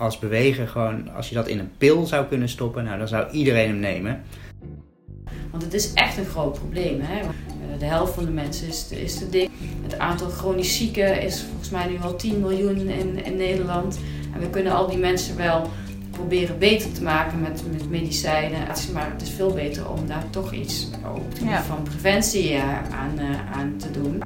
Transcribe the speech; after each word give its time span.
als 0.00 0.18
bewegen 0.18 0.68
gewoon, 0.68 1.10
als 1.14 1.28
je 1.28 1.34
dat 1.34 1.48
in 1.48 1.58
een 1.58 1.70
pil 1.78 2.06
zou 2.06 2.26
kunnen 2.26 2.48
stoppen, 2.48 2.84
nou 2.84 2.98
dan 2.98 3.08
zou 3.08 3.30
iedereen 3.30 3.68
hem 3.68 3.78
nemen. 3.78 4.22
Want 5.50 5.62
het 5.62 5.74
is 5.74 5.92
echt 5.92 6.18
een 6.18 6.24
groot 6.24 6.58
probleem. 6.58 7.00
Hè? 7.00 7.20
De 7.78 7.84
helft 7.84 8.14
van 8.14 8.24
de 8.24 8.30
mensen 8.30 8.68
is 8.68 8.88
te, 8.88 9.02
is 9.02 9.18
te 9.18 9.30
dik. 9.30 9.50
Het 9.82 9.98
aantal 9.98 10.28
chronisch 10.28 10.76
zieken 10.76 11.22
is 11.22 11.42
volgens 11.42 11.70
mij 11.70 11.88
nu 11.88 11.98
al 12.02 12.16
10 12.16 12.40
miljoen 12.40 12.88
in, 12.88 13.24
in 13.24 13.36
Nederland. 13.36 13.98
En 14.34 14.40
we 14.40 14.50
kunnen 14.50 14.72
al 14.72 14.88
die 14.88 14.98
mensen 14.98 15.36
wel 15.36 15.70
proberen 16.10 16.58
beter 16.58 16.92
te 16.92 17.02
maken 17.02 17.40
met, 17.40 17.62
met 17.72 17.90
medicijnen. 17.90 18.60
Maar 18.92 19.10
het 19.12 19.22
is 19.22 19.30
veel 19.30 19.52
beter 19.52 19.90
om 19.90 20.06
daar 20.06 20.30
toch 20.30 20.52
iets 20.52 20.88
op 21.14 21.48
van 21.66 21.82
preventie 21.82 22.52
eh, 22.52 22.92
aan, 22.92 23.18
eh, 23.18 23.52
aan 23.52 23.76
te 23.76 23.90
doen. 23.90 24.22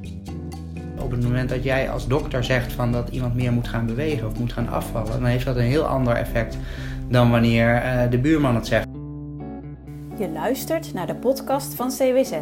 Op 1.05 1.11
het 1.11 1.23
moment 1.23 1.49
dat 1.49 1.63
jij 1.63 1.89
als 1.89 2.07
dokter 2.07 2.43
zegt 2.43 2.73
van 2.73 2.91
dat 2.91 3.09
iemand 3.09 3.35
meer 3.35 3.51
moet 3.51 3.67
gaan 3.67 3.85
bewegen 3.85 4.27
of 4.27 4.39
moet 4.39 4.53
gaan 4.53 4.69
afvallen, 4.69 5.11
dan 5.11 5.25
heeft 5.25 5.45
dat 5.45 5.55
een 5.55 5.61
heel 5.61 5.83
ander 5.83 6.15
effect 6.15 6.57
dan 7.07 7.31
wanneer 7.31 7.83
uh, 7.83 8.09
de 8.09 8.17
buurman 8.17 8.55
het 8.55 8.67
zegt. 8.67 8.87
Je 10.17 10.29
luistert 10.29 10.93
naar 10.93 11.07
de 11.07 11.15
podcast 11.15 11.75
van 11.75 11.89
CWZ. 11.89 12.33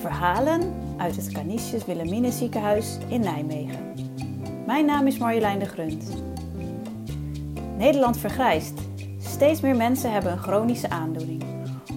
Verhalen 0.00 0.60
uit 0.96 1.16
het 1.16 1.32
Canisius 1.32 1.84
Wilhelmine 1.84 2.30
ziekenhuis 2.30 2.98
in 3.08 3.20
Nijmegen. 3.20 3.78
Mijn 4.66 4.86
naam 4.86 5.06
is 5.06 5.18
Marjolein 5.18 5.58
de 5.58 5.66
Grunt. 5.66 6.04
Nederland 7.78 8.18
vergrijst. 8.18 8.80
Steeds 9.20 9.60
meer 9.60 9.76
mensen 9.76 10.12
hebben 10.12 10.32
een 10.32 10.38
chronische 10.38 10.90
aandoening. 10.90 11.42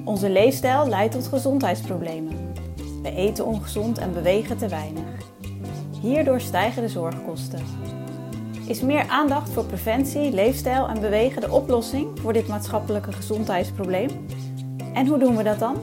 Onze 0.05 0.29
leefstijl 0.29 0.87
leidt 0.87 1.13
tot 1.13 1.27
gezondheidsproblemen. 1.27 2.53
We 3.01 3.15
eten 3.15 3.45
ongezond 3.45 3.97
en 3.97 4.13
bewegen 4.13 4.57
te 4.57 4.67
weinig. 4.67 5.31
Hierdoor 6.03 6.41
stijgen 6.41 6.81
de 6.81 6.89
zorgkosten. 6.89 7.59
Is 8.67 8.81
meer 8.81 9.07
aandacht 9.07 9.49
voor 9.49 9.65
preventie, 9.65 10.31
leefstijl 10.31 10.87
en 10.87 11.01
bewegen 11.01 11.41
de 11.41 11.51
oplossing 11.51 12.19
voor 12.19 12.33
dit 12.33 12.47
maatschappelijke 12.47 13.11
gezondheidsprobleem? 13.11 14.09
En 14.93 15.07
hoe 15.07 15.17
doen 15.17 15.37
we 15.37 15.43
dat 15.43 15.59
dan? 15.59 15.75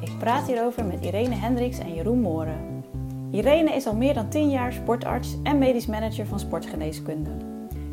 Ik 0.00 0.18
praat 0.18 0.46
hierover 0.46 0.84
met 0.84 1.04
Irene 1.04 1.34
Hendricks 1.34 1.78
en 1.78 1.94
Jeroen 1.94 2.20
Moren. 2.20 2.84
Irene 3.30 3.74
is 3.74 3.86
al 3.86 3.94
meer 3.94 4.14
dan 4.14 4.28
10 4.28 4.50
jaar 4.50 4.72
sportarts 4.72 5.36
en 5.42 5.58
medisch 5.58 5.86
manager 5.86 6.26
van 6.26 6.40
sportgeneeskunde. 6.40 7.30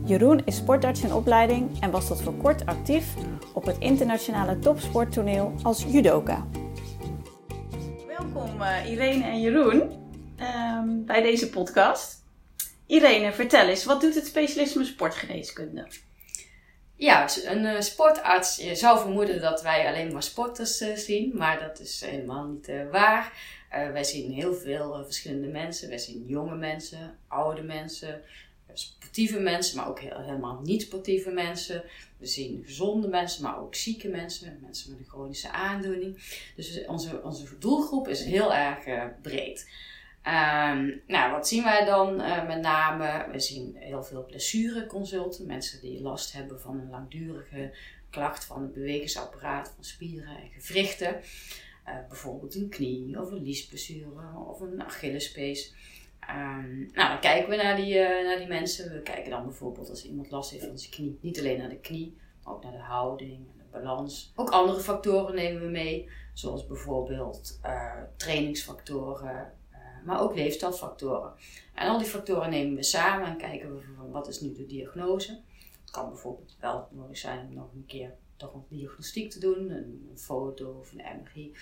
Jeroen 0.05 0.41
is 0.45 0.55
sportarts 0.55 1.03
in 1.03 1.13
opleiding 1.13 1.79
en 1.79 1.91
was 1.91 2.07
tot 2.07 2.21
voor 2.21 2.35
kort 2.35 2.65
actief 2.65 3.15
op 3.53 3.65
het 3.65 3.77
internationale 3.79 4.59
topsporttoneel 4.59 5.53
als 5.63 5.85
judoka. 5.87 6.45
Welkom 8.07 8.61
uh, 8.61 8.91
Irene 8.91 9.23
en 9.23 9.41
Jeroen 9.41 10.00
um, 10.41 11.05
bij 11.05 11.21
deze 11.21 11.49
podcast. 11.49 12.23
Irene, 12.85 13.33
vertel 13.33 13.67
eens, 13.67 13.85
wat 13.85 14.01
doet 14.01 14.15
het 14.15 14.25
specialisme 14.25 14.85
sportgeneeskunde? 14.85 15.87
Ja, 16.95 17.29
een 17.45 17.63
uh, 17.63 17.79
sportarts 17.79 18.55
je 18.55 18.75
zou 18.75 18.99
vermoeden 18.99 19.41
dat 19.41 19.61
wij 19.61 19.87
alleen 19.87 20.13
maar 20.13 20.23
sporters 20.23 20.81
uh, 20.81 20.95
zien, 20.95 21.31
maar 21.35 21.59
dat 21.59 21.79
is 21.79 22.01
helemaal 22.05 22.45
niet 22.45 22.69
uh, 22.69 22.89
waar. 22.91 23.33
wij 23.69 24.03
zien 24.03 24.31
heel 24.31 24.53
veel 24.53 25.03
verschillende 25.03 25.47
mensen. 25.47 25.89
Wij 25.89 25.97
zien 25.97 26.23
jonge 26.27 26.55
mensen, 26.55 27.17
oude 27.27 27.61
mensen, 27.61 28.21
sportieve 28.73 29.39
mensen, 29.39 29.77
maar 29.77 29.87
ook 29.87 29.99
helemaal 29.99 30.59
niet 30.63 30.81
sportieve 30.81 31.31
mensen. 31.31 31.83
We 32.17 32.25
zien 32.25 32.63
gezonde 32.65 33.07
mensen, 33.07 33.43
maar 33.43 33.59
ook 33.59 33.75
zieke 33.75 34.07
mensen, 34.07 34.59
mensen 34.61 34.91
met 34.91 34.99
een 34.99 35.09
chronische 35.09 35.51
aandoening. 35.51 36.23
Dus 36.55 36.85
onze, 36.85 37.23
onze 37.23 37.57
doelgroep 37.59 38.07
is 38.07 38.23
heel 38.23 38.53
erg 38.53 39.11
breed. 39.21 39.67
Um, 40.27 41.01
nou, 41.07 41.31
wat 41.31 41.47
zien 41.47 41.63
wij 41.63 41.85
dan 41.85 42.21
uh, 42.21 42.47
met 42.47 42.61
name? 42.61 43.31
We 43.31 43.39
zien 43.39 43.75
heel 43.75 44.03
veel 44.03 44.25
blessureconsulten, 44.25 45.45
mensen 45.45 45.81
die 45.81 46.01
last 46.01 46.33
hebben 46.33 46.59
van 46.59 46.79
een 46.79 46.89
langdurige 46.89 47.73
klacht 48.09 48.45
van 48.45 48.61
het 48.61 48.73
bewegingsapparaat, 48.73 49.71
van 49.75 49.83
spieren 49.83 50.37
en 50.37 50.49
gewrichten. 50.51 51.15
Uh, 51.87 51.93
bijvoorbeeld 52.07 52.55
een 52.55 52.69
knie 52.69 53.21
of 53.21 53.31
een 53.31 53.43
liesblessure 53.43 54.37
of 54.47 54.59
een 54.59 54.83
Achillespees. 54.83 55.73
Um, 56.29 56.89
nou, 56.93 57.09
dan 57.09 57.19
kijken 57.19 57.49
we 57.49 57.55
naar 57.55 57.75
die, 57.75 57.95
uh, 57.95 58.25
naar 58.25 58.37
die 58.37 58.47
mensen. 58.47 58.93
We 58.93 59.01
kijken 59.01 59.31
dan 59.31 59.43
bijvoorbeeld 59.43 59.89
als 59.89 60.05
iemand 60.05 60.31
last 60.31 60.51
heeft 60.51 60.65
van 60.65 60.79
zijn 60.79 60.91
knie, 60.91 61.17
niet 61.21 61.39
alleen 61.39 61.57
naar 61.57 61.69
de 61.69 61.79
knie, 61.79 62.17
maar 62.43 62.53
ook 62.53 62.63
naar 62.63 62.71
de 62.71 62.77
houding 62.77 63.37
en 63.37 63.57
de 63.57 63.79
balans. 63.79 64.31
Ook 64.35 64.49
andere 64.49 64.79
factoren 64.79 65.35
nemen 65.35 65.61
we 65.61 65.67
mee, 65.67 66.09
zoals 66.33 66.67
bijvoorbeeld 66.67 67.59
trainingsfactoren, 68.15 69.53
maar 70.05 70.21
ook 70.21 70.35
leefstijlfactoren. 70.35 71.33
En 71.73 71.87
al 71.87 71.97
die 71.97 72.07
factoren 72.07 72.49
nemen 72.49 72.75
we 72.75 72.83
samen 72.83 73.27
en 73.27 73.37
kijken 73.37 73.75
we 73.75 73.81
van 73.95 74.11
wat 74.11 74.27
is 74.27 74.41
nu 74.41 74.53
de 74.53 74.65
diagnose. 74.65 75.39
Het 75.81 75.91
kan 75.91 76.09
bijvoorbeeld 76.09 76.55
wel 76.59 76.87
nodig 76.91 77.17
zijn 77.17 77.47
om 77.47 77.53
nog 77.53 77.73
een 77.73 77.85
keer 77.87 78.13
toch 78.37 78.53
een 78.53 78.65
diagnostiek 78.77 79.31
te 79.31 79.39
doen, 79.39 79.69
een, 79.69 80.09
foto 80.15 80.77
of 80.79 80.91
een 80.91 81.21
MRI. 81.23 81.55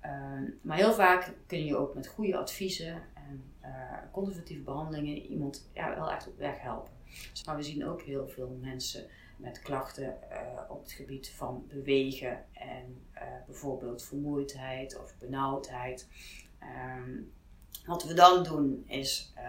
Ehm, 0.00 0.44
maar 0.62 0.76
heel 0.76 0.92
vaak 0.92 1.34
kun 1.46 1.64
je 1.64 1.76
ook 1.76 1.94
met 1.94 2.06
goede 2.06 2.36
adviezen 2.36 3.02
en 3.14 3.44
uh, 3.62 3.96
conservatieve 4.12 4.62
behandelingen 4.62 5.16
iemand 5.16 5.70
ja, 5.74 5.94
wel 5.94 6.10
echt 6.10 6.28
op 6.28 6.38
weg 6.38 6.60
helpen. 6.60 6.92
maar 7.46 7.56
we 7.56 7.62
zien 7.62 7.86
ook 7.86 8.02
heel 8.02 8.28
veel 8.28 8.58
mensen 8.60 9.06
met 9.36 9.62
klachten 9.62 10.30
eh, 10.30 10.38
op 10.68 10.82
het 10.82 10.92
gebied 10.92 11.30
van 11.30 11.64
bewegen 11.68 12.44
en 12.52 13.02
uh, 13.14 13.22
bijvoorbeeld 13.46 14.02
vermoeidheid 14.02 14.98
of 14.98 15.14
benauwdheid. 15.18 16.08
Um, 16.98 17.32
wat 17.86 18.04
we 18.04 18.14
dan 18.14 18.42
doen 18.44 18.84
is 18.86 19.32
uh, 19.36 19.42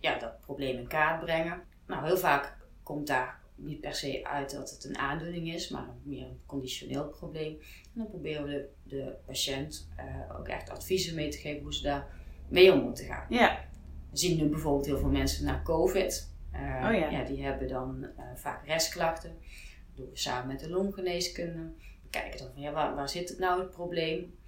ja, 0.00 0.18
dat 0.18 0.40
probleem 0.40 0.78
in 0.78 0.88
kaart 0.88 1.20
brengen. 1.20 1.62
Nou, 1.86 2.04
heel 2.04 2.16
vaak 2.16 2.56
komt 2.82 3.06
daar 3.06 3.40
niet 3.54 3.80
per 3.80 3.94
se 3.94 4.20
uit 4.24 4.50
dat 4.50 4.70
het 4.70 4.84
een 4.84 4.98
aandoening 4.98 5.52
is, 5.52 5.68
maar 5.68 5.86
meer 6.02 6.26
een 6.26 6.40
conditioneel 6.46 7.08
probleem. 7.08 7.58
En 7.82 7.90
dan 7.92 8.08
proberen 8.08 8.44
we 8.44 8.50
de, 8.50 8.68
de 8.96 9.14
patiënt 9.26 9.88
uh, 9.98 10.38
ook 10.38 10.48
echt 10.48 10.70
adviezen 10.70 11.14
mee 11.14 11.28
te 11.28 11.38
geven 11.38 11.62
hoe 11.62 11.74
ze 11.74 11.82
daar 11.82 12.06
mee 12.48 12.72
om 12.72 12.80
moeten 12.80 13.04
gaan. 13.04 13.26
Ja. 13.28 13.64
We 14.10 14.18
zien 14.18 14.36
nu 14.36 14.48
bijvoorbeeld 14.48 14.86
heel 14.86 14.98
veel 14.98 15.08
mensen 15.08 15.44
na 15.44 15.60
COVID. 15.64 16.28
Uh, 16.54 16.60
oh 16.60 16.94
ja. 16.94 17.10
ja. 17.10 17.24
die 17.24 17.44
hebben 17.44 17.68
dan 17.68 18.06
vaak 18.34 18.66
restklachten. 18.66 19.30
Dat 19.30 19.96
doen 19.96 20.10
we 20.10 20.18
samen 20.18 20.46
met 20.46 20.60
de 20.60 20.70
longgeneeskunde. 20.70 21.72
We 22.02 22.08
kijken 22.10 22.38
dan 22.38 22.48
van 22.52 22.62
ja, 22.62 22.72
waar, 22.72 22.94
waar 22.94 23.08
zit 23.08 23.28
het 23.28 23.38
nou 23.38 23.60
het 23.60 23.70
probleem? 23.70 24.38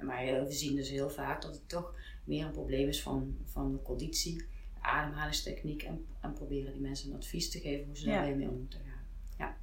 maar 0.00 0.24
we 0.24 0.52
zien 0.52 0.76
dus 0.76 0.90
heel 0.90 1.10
vaak 1.10 1.42
dat 1.42 1.54
het 1.54 1.68
toch 1.68 1.94
meer 2.30 2.44
een 2.44 2.52
probleem 2.52 2.88
is 2.88 3.02
van, 3.02 3.36
van 3.44 3.72
de 3.72 3.82
conditie, 3.82 4.44
ademhalingstechniek 4.80 5.82
en, 5.82 6.06
en 6.20 6.32
proberen 6.32 6.72
die 6.72 6.82
mensen 6.82 7.10
een 7.10 7.16
advies 7.16 7.50
te 7.50 7.60
geven 7.60 7.86
hoe 7.86 7.96
ze 7.96 8.08
ja. 8.08 8.22
daarmee 8.22 8.48
om 8.48 8.58
moeten 8.58 8.80
gaan. 8.84 9.04
Ja. 9.38 9.56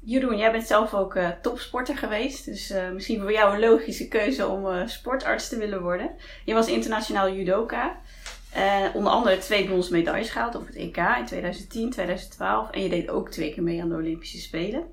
Jeroen, 0.00 0.36
jij 0.36 0.52
bent 0.52 0.66
zelf 0.66 0.94
ook 0.94 1.14
uh, 1.14 1.30
topsporter 1.30 1.96
geweest, 1.96 2.44
dus 2.44 2.70
uh, 2.70 2.90
misschien 2.90 3.20
voor 3.20 3.32
jou 3.32 3.54
een 3.54 3.60
logische 3.70 4.08
keuze 4.08 4.46
om 4.46 4.66
uh, 4.66 4.86
sportarts 4.86 5.48
te 5.48 5.58
willen 5.58 5.82
worden. 5.82 6.10
Je 6.44 6.54
was 6.54 6.68
internationaal 6.68 7.32
judoka. 7.32 8.00
onder 8.94 9.12
andere 9.12 9.38
twee 9.38 9.64
bronzen 9.64 9.92
medailles 9.92 10.30
gehaald 10.30 10.54
op 10.54 10.66
het 10.66 10.76
EK 10.76 10.96
in 10.96 11.26
2010, 11.26 11.90
2012 11.90 12.70
en 12.70 12.82
je 12.82 12.88
deed 12.88 13.08
ook 13.08 13.30
twee 13.30 13.52
keer 13.54 13.62
mee 13.62 13.82
aan 13.82 13.88
de 13.88 13.94
Olympische 13.94 14.40
Spelen. 14.40 14.84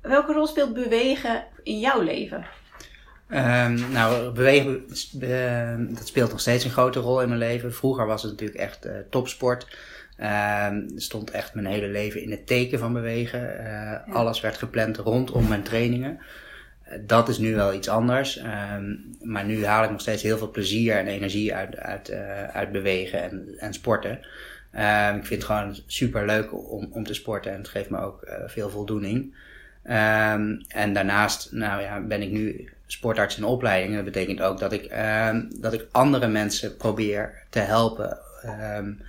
Welke 0.00 0.32
rol 0.32 0.46
speelt 0.46 0.74
bewegen 0.74 1.46
in 1.62 1.78
jouw 1.78 2.00
leven? 2.00 2.46
Um, 3.32 3.92
nou, 3.92 4.32
bewegen, 4.32 4.84
uh, 5.20 5.96
dat 5.96 6.06
speelt 6.06 6.30
nog 6.30 6.40
steeds 6.40 6.64
een 6.64 6.70
grote 6.70 6.98
rol 6.98 7.22
in 7.22 7.28
mijn 7.28 7.40
leven. 7.40 7.74
Vroeger 7.74 8.06
was 8.06 8.22
het 8.22 8.30
natuurlijk 8.30 8.58
echt 8.58 8.86
uh, 8.86 8.92
topsport. 9.10 9.66
Uh, 10.20 10.66
stond 10.96 11.30
echt 11.30 11.54
mijn 11.54 11.66
hele 11.66 11.88
leven 11.88 12.22
in 12.22 12.30
het 12.30 12.46
teken 12.46 12.78
van 12.78 12.92
bewegen. 12.92 13.40
Ja. 13.40 14.04
Alles 14.12 14.40
werd 14.40 14.56
gepland 14.56 14.96
rondom 14.96 15.48
mijn 15.48 15.62
trainingen. 15.62 16.18
Uh, 16.88 16.98
dat 17.06 17.28
is 17.28 17.38
nu 17.38 17.54
wel 17.54 17.74
iets 17.74 17.88
anders. 17.88 18.36
Ehm, 18.36 18.94
maar 19.22 19.44
nu 19.44 19.64
haal 19.64 19.84
ik 19.84 19.90
nog 19.90 20.00
steeds 20.00 20.22
heel 20.22 20.38
veel 20.38 20.50
plezier 20.50 20.96
en 20.96 21.06
energie 21.06 21.54
uit, 21.54 21.76
uit, 21.76 22.12
uit 22.52 22.72
bewegen 22.72 23.22
en, 23.22 23.54
en 23.58 23.72
sporten. 23.72 24.12
ik 25.16 25.26
vind 25.26 25.28
het 25.28 25.44
gewoon 25.44 25.76
super 25.86 26.26
leuk 26.26 26.70
om, 26.70 26.88
om 26.90 27.04
te 27.04 27.14
sporten 27.14 27.52
en 27.52 27.58
het 27.58 27.68
geeft 27.68 27.90
me 27.90 28.00
ook 28.00 28.28
veel 28.46 28.70
voldoening. 28.70 29.34
en 29.82 30.92
daarnaast 30.92 31.52
nou 31.52 31.82
ja, 31.82 32.00
ben 32.00 32.22
ik 32.22 32.30
nu 32.30 32.70
sportarts 32.92 33.36
in 33.36 33.44
opleiding. 33.44 33.94
Dat 33.94 34.04
betekent 34.04 34.42
ook 34.42 34.58
dat 34.58 34.72
ik, 34.72 34.92
um, 35.28 35.60
dat 35.60 35.72
ik 35.72 35.86
andere 35.90 36.28
mensen 36.28 36.76
probeer 36.76 37.46
te 37.50 37.58
helpen 37.58 38.18
um, 38.76 39.02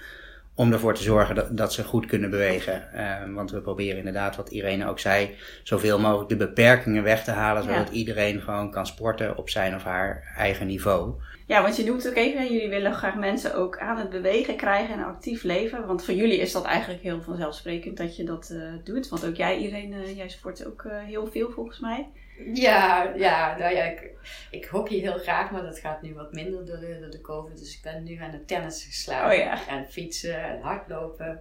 om 0.55 0.73
ervoor 0.73 0.93
te 0.93 1.03
zorgen 1.03 1.35
dat, 1.35 1.57
dat 1.57 1.73
ze 1.73 1.83
goed 1.83 2.05
kunnen 2.05 2.29
bewegen. 2.29 3.01
Um, 3.23 3.33
want 3.33 3.51
we 3.51 3.61
proberen 3.61 3.97
inderdaad, 3.97 4.35
wat 4.35 4.49
Irene 4.49 4.87
ook 4.87 4.99
zei, 4.99 5.35
zoveel 5.63 5.99
mogelijk 5.99 6.29
de 6.29 6.35
beperkingen 6.35 7.03
weg 7.03 7.23
te 7.23 7.31
halen, 7.31 7.63
zodat 7.63 7.87
ja. 7.87 7.93
iedereen 7.93 8.41
gewoon 8.41 8.71
kan 8.71 8.85
sporten 8.85 9.37
op 9.37 9.49
zijn 9.49 9.75
of 9.75 9.83
haar 9.83 10.33
eigen 10.37 10.67
niveau. 10.67 11.13
Ja, 11.47 11.61
want 11.61 11.75
je 11.77 11.83
noemt 11.83 12.07
ook 12.07 12.15
even, 12.15 12.53
jullie 12.53 12.69
willen 12.69 12.93
graag 12.93 13.15
mensen 13.15 13.55
ook 13.55 13.77
aan 13.77 13.97
het 13.97 14.09
bewegen 14.09 14.55
krijgen 14.55 14.93
en 14.93 15.05
actief 15.05 15.43
leven. 15.43 15.85
Want 15.85 16.03
voor 16.03 16.13
jullie 16.13 16.37
is 16.37 16.51
dat 16.51 16.63
eigenlijk 16.63 17.01
heel 17.01 17.21
vanzelfsprekend 17.21 17.97
dat 17.97 18.15
je 18.15 18.23
dat 18.23 18.49
uh, 18.53 18.73
doet. 18.83 19.09
Want 19.09 19.25
ook 19.25 19.35
jij, 19.35 19.57
Irene, 19.57 20.15
jij 20.15 20.29
sport 20.29 20.65
ook 20.65 20.83
uh, 20.83 20.93
heel 21.03 21.27
veel 21.27 21.51
volgens 21.51 21.79
mij. 21.79 22.07
Ja, 22.53 23.13
ja, 23.15 23.57
nou 23.57 23.75
ja, 23.75 23.83
ik, 23.83 24.09
ik 24.51 24.65
hockey 24.65 24.97
heel 24.97 25.17
graag, 25.17 25.51
maar 25.51 25.63
dat 25.63 25.79
gaat 25.79 26.01
nu 26.01 26.13
wat 26.13 26.33
minder 26.33 26.65
door 26.65 26.79
de, 26.79 26.97
door 26.99 27.09
de 27.09 27.21
COVID. 27.21 27.59
Dus 27.59 27.75
ik 27.75 27.81
ben 27.83 28.03
nu 28.03 28.17
aan 28.17 28.31
het 28.31 28.47
tennis 28.47 28.83
geslagen. 28.83 29.31
Oh 29.31 29.37
ja. 29.37 29.67
En 29.67 29.85
fietsen 29.85 30.43
en 30.43 30.61
hardlopen. 30.61 31.39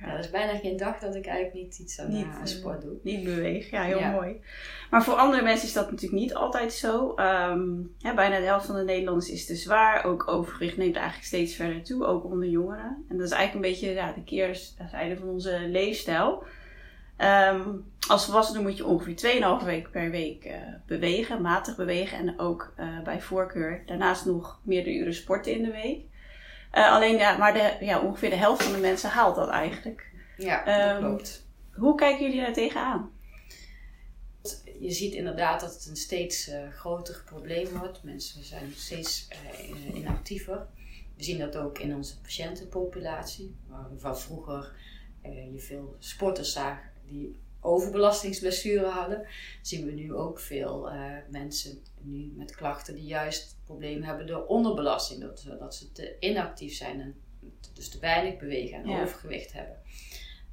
Ja. 0.00 0.12
er 0.12 0.18
is 0.18 0.30
bijna 0.30 0.58
geen 0.58 0.76
dag 0.76 0.98
dat 0.98 1.14
ik 1.14 1.26
eigenlijk 1.26 1.64
niet 1.64 1.78
iets 1.78 2.00
aan, 2.00 2.12
Niet, 2.12 2.24
aan 2.24 2.40
eh, 2.40 2.46
sport 2.46 2.82
doe. 2.82 2.96
Niet 3.02 3.24
beweeg, 3.24 3.70
ja, 3.70 3.82
heel 3.82 3.98
Ja. 3.98 4.10
mooi. 4.10 4.40
Maar 4.90 5.02
voor 5.04 5.14
andere 5.14 5.42
mensen 5.42 5.66
is 5.66 5.72
dat 5.74 5.90
natuurlijk 5.90 6.20
niet 6.20 6.34
altijd 6.34 6.72
zo. 6.72 7.14
Ehm, 7.14 7.68
ja, 7.98 8.14
bijna 8.14 8.38
de 8.38 8.44
helft 8.44 8.66
van 8.66 8.76
de 8.76 8.84
Nederlanders 8.84 9.30
is 9.30 9.46
te 9.46 9.56
zwaar. 9.56 10.04
Ook 10.04 10.28
overgewicht 10.28 10.76
neemt 10.76 10.96
eigenlijk 10.96 11.26
steeds 11.26 11.54
verder 11.54 11.82
toe, 11.82 12.06
ook 12.06 12.24
onder 12.24 12.48
jongeren. 12.48 13.04
En 13.08 13.16
dat 13.16 13.26
is 13.26 13.32
eigenlijk 13.32 13.54
een 13.54 13.72
beetje 13.72 13.92
ja, 13.92 14.12
de 14.12 14.24
keerzijde 14.24 15.16
van 15.16 15.28
onze 15.28 15.58
leefstijl. 15.66 16.44
Ehm, 17.18 17.70
als 18.08 18.24
volwassene 18.24 18.62
moet 18.62 18.76
je 18.76 18.86
ongeveer 18.86 19.16
2,5 19.16 19.64
weken 19.64 19.90
per 19.90 20.10
week 20.10 20.44
eh, 20.44 20.60
bewegen, 20.86 21.42
matig 21.42 21.76
bewegen. 21.76 22.18
En 22.18 22.38
ook 22.38 22.72
eh, 22.76 23.02
bij 23.02 23.20
voorkeur 23.20 23.82
daarnaast 23.86 24.24
nog 24.24 24.60
meerdere 24.62 24.96
uren 24.96 25.14
sporten 25.14 25.52
in 25.52 25.62
de 25.62 25.70
week. 25.70 26.00
Eh, 26.70 26.92
alleen, 26.92 27.16
ja, 27.16 27.36
maar 27.36 27.52
de, 27.52 27.76
ja, 27.80 28.00
ongeveer 28.00 28.30
de 28.30 28.36
helft 28.36 28.62
van 28.62 28.72
de 28.72 28.78
mensen 28.78 29.10
haalt 29.10 29.36
dat 29.36 29.48
eigenlijk. 29.48 30.10
Ja, 30.36 30.64
Ehm, 30.66 31.00
dat 31.00 31.10
klopt. 31.10 31.46
Hoe 31.72 31.94
kijken 31.94 32.24
jullie 32.24 32.40
daar 32.40 32.52
tegenaan? 32.52 33.10
Je 34.80 34.90
ziet 34.90 35.14
inderdaad 35.14 35.60
dat 35.60 35.74
het 35.74 35.86
een 35.86 35.96
steeds 35.96 36.50
groter 36.72 37.22
probleem 37.24 37.68
wordt. 37.78 38.02
Mensen 38.02 38.44
zijn 38.44 38.72
steeds 38.76 39.28
inactiever. 39.94 40.66
We 41.16 41.24
zien 41.24 41.38
dat 41.38 41.56
ook 41.56 41.78
in 41.78 41.94
onze 41.94 42.20
patiëntenpopulatie. 42.20 43.56
Waar 44.00 44.18
vroeger 44.18 44.72
je 45.52 45.60
veel 45.60 45.96
sporters 45.98 46.52
zag 46.52 46.78
die 47.08 47.36
overbelastingsblessuren 47.60 48.90
hadden, 48.90 49.26
zien 49.62 49.84
we 49.86 49.92
nu 49.92 50.14
ook 50.14 50.40
veel 50.40 50.90
eh, 50.90 51.12
mensen 51.30 51.82
nu 52.00 52.32
met 52.36 52.54
klachten 52.56 52.94
die 52.94 53.04
juist 53.04 53.56
problemen 53.64 54.04
hebben 54.08 54.26
door 54.26 54.46
onderbelasting. 54.46 55.20
Dat, 55.20 55.40
ze- 55.40 55.56
dat 55.58 55.74
ze 55.74 55.92
te 55.92 56.16
inactief 56.20 56.74
zijn 56.74 57.00
en 57.00 57.14
dus 57.74 57.88
te 57.88 57.98
weinig 57.98 58.38
bewegen 58.38 58.78
en 58.82 58.88
Ja. 58.88 59.02
overgewicht 59.02 59.52
hebben. 59.52 59.76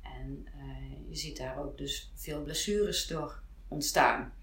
En 0.02 0.46
eh, 0.46 1.10
je 1.10 1.16
ziet 1.16 1.38
daar 1.38 1.60
ook 1.64 1.78
dus 1.78 2.12
veel 2.16 2.42
blessures 2.42 3.08
door 3.08 3.42
ontstaan. 3.68 4.34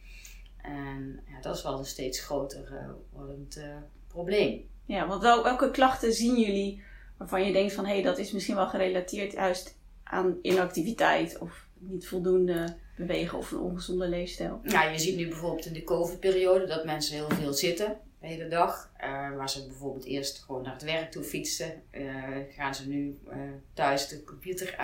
En 0.57 1.21
ja, 1.29 1.41
dat 1.41 1.57
is 1.57 1.63
wel 1.63 1.79
een 1.79 1.85
steeds 1.85 2.21
groter 2.21 2.77
eh, 2.77 2.89
wordend 3.13 3.57
eh, 3.57 3.77
probleem. 4.07 4.69
Ja, 4.85 5.07
want 5.07 5.23
wel, 5.23 5.43
welke 5.43 5.71
klachten 5.71 6.13
zien 6.13 6.41
jullie 6.41 6.83
waarvan 7.17 7.45
je 7.47 7.53
denkt 7.53 7.73
van 7.73 7.87
hé, 7.87 7.93
hey, 7.93 8.03
dat 8.03 8.19
is 8.19 8.33
misschien 8.33 8.55
wel 8.57 8.69
gerelateerd 8.69 9.33
juist 9.33 9.77
aan 10.03 10.39
inactiviteit 10.43 11.39
of 11.39 11.67
niet 11.89 12.09
voldoende 12.09 12.77
bewegen 12.97 13.39
of 13.39 13.51
een 13.51 13.59
ongezonde 13.59 14.09
leefstijl? 14.09 14.61
Nou, 14.63 14.91
je 14.91 14.99
ziet 14.99 15.17
nu 15.17 15.29
bijvoorbeeld 15.29 15.67
in 15.67 15.73
de 15.73 15.85
COVID-periode 15.85 16.67
dat 16.67 16.85
mensen 16.85 17.15
heel 17.15 17.29
veel 17.31 17.53
zitten 17.53 17.99
de 18.23 18.29
hele 18.29 18.49
dag. 18.49 18.91
Eh, 18.97 19.37
waar 19.37 19.51
ze 19.51 19.67
bijvoorbeeld 19.67 20.05
eerst 20.05 20.39
gewoon 20.39 20.63
naar 20.63 20.73
het 20.73 20.83
werk 20.83 21.11
toe 21.11 21.23
fietsen, 21.23 21.83
eh, 21.91 22.05
gaan 22.49 22.75
ze 22.75 22.89
nu 22.89 23.19
eh, 23.31 23.39
thuis 23.75 24.09
de 24.09 24.25
computer 24.25 24.77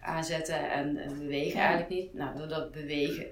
aanzetten 0.00 0.70
en, 0.70 0.96
en 0.96 1.18
bewegen 1.18 1.58
Ja. 1.58 1.66
eigenlijk 1.66 1.88
niet. 2.02 2.14
Nou, 2.14 2.38
door 2.38 2.48
dat 2.48 2.72
bewegen, 2.72 3.26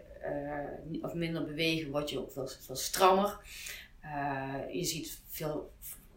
of 1.03 1.15
minder 1.15 1.45
bewegen, 1.45 1.91
word 1.91 2.11
je 2.11 2.19
ook 2.19 2.33
veel, 2.33 2.49
veel 2.61 2.77
strammer. 2.77 3.39
Je 4.73 4.85
ziet 4.85 5.21
veel 5.29 5.73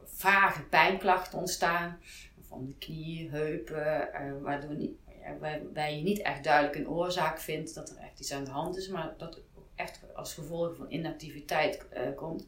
vage 0.05 0.63
pijnklachten 0.63 1.39
ontstaan. 1.39 1.99
Van 2.47 2.65
de 2.65 2.75
knieën, 2.77 3.29
heupen, 3.31 4.09
waardoor 4.41 4.75
niet, 4.75 4.91
ja, 5.06 5.06
waarbij 5.39 5.97
je 5.97 6.03
niet 6.03 6.21
echt 6.21 6.43
duidelijk 6.43 6.75
een 6.75 6.89
oorzaak 6.89 7.39
vindt 7.39 7.75
dat 7.75 7.89
er 7.89 7.97
echt 7.97 8.19
iets 8.19 8.31
aan 8.31 8.43
de 8.43 8.51
hand 8.51 8.77
is, 8.77 8.87
maar 8.87 9.13
dat 9.17 9.39
echt 9.75 9.99
als 10.15 10.33
gevolg 10.33 10.75
van 10.75 10.91
inactiviteit 10.91 11.87
eh, 11.89 12.01
komt. 12.15 12.45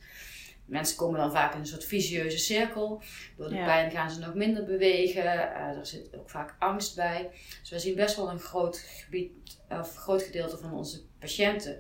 Mensen 0.66 0.98
komen 0.98 1.20
dan 1.20 1.32
vaak 1.32 1.54
in 1.54 1.60
een 1.60 1.66
soort 1.66 1.86
vicieuze 1.86 2.38
cirkel. 2.38 3.02
Door 3.38 3.50
de 3.50 3.56
Ja. 3.56 3.66
pijn 3.66 3.92
gaan 3.92 4.10
ze 4.12 4.20
nog 4.20 4.34
minder 4.34 4.66
bewegen. 4.66 5.24
Eh, 5.24 5.78
er 5.78 5.86
zit 5.86 6.16
ook 6.18 6.30
vaak 6.30 6.56
angst 6.60 6.96
bij. 6.96 7.30
Dus 7.62 7.70
we 7.70 7.80
zien 7.80 7.96
best 7.96 8.16
wel 8.16 8.30
een 8.30 8.40
groot 8.40 8.78
gebied, 8.78 9.32
of 9.70 9.96
groot 9.96 10.22
gedeelte 10.24 10.58
van 10.58 10.74
onze 10.74 11.02
patiënten 11.20 11.78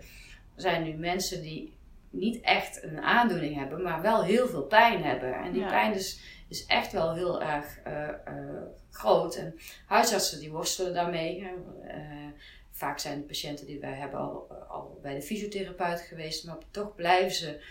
zijn 0.56 0.84
nu 0.84 0.94
mensen 0.94 1.42
die 1.42 1.78
niet 2.10 2.42
echt 2.42 2.84
een 2.84 3.00
aandoening 3.02 3.56
hebben, 3.56 3.82
maar 3.82 4.02
wel 4.02 4.24
heel 4.24 4.48
veel 4.48 4.64
pijn 4.64 5.04
hebben. 5.04 5.34
En 5.34 5.52
die 5.52 5.62
Ja. 5.62 5.68
pijn 5.70 5.94
is, 5.94 6.20
is 6.50 6.66
echt 6.66 6.92
wel 6.92 7.14
heel 7.14 7.42
erg 7.42 7.80
eh, 7.84 8.10
eh, 8.10 8.16
groot. 8.92 9.36
En 9.36 9.60
huisartsen 9.86 10.40
die 10.40 10.52
worstelen 10.52 10.94
daarmee. 10.94 11.48
Eh, 11.88 11.98
vaak 12.72 13.00
zijn 13.00 13.18
de 13.20 13.26
patiënten 13.26 13.66
die 13.66 13.80
wij 13.80 13.94
hebben 13.94 14.20
al, 14.20 14.48
al 14.68 15.00
bij 15.02 15.16
de 15.16 15.22
fysiotherapeut 15.22 16.02
geweest, 16.02 16.46
maar 16.46 16.58
toch 16.72 16.96
blijven 16.96 17.36
ze 17.36 17.62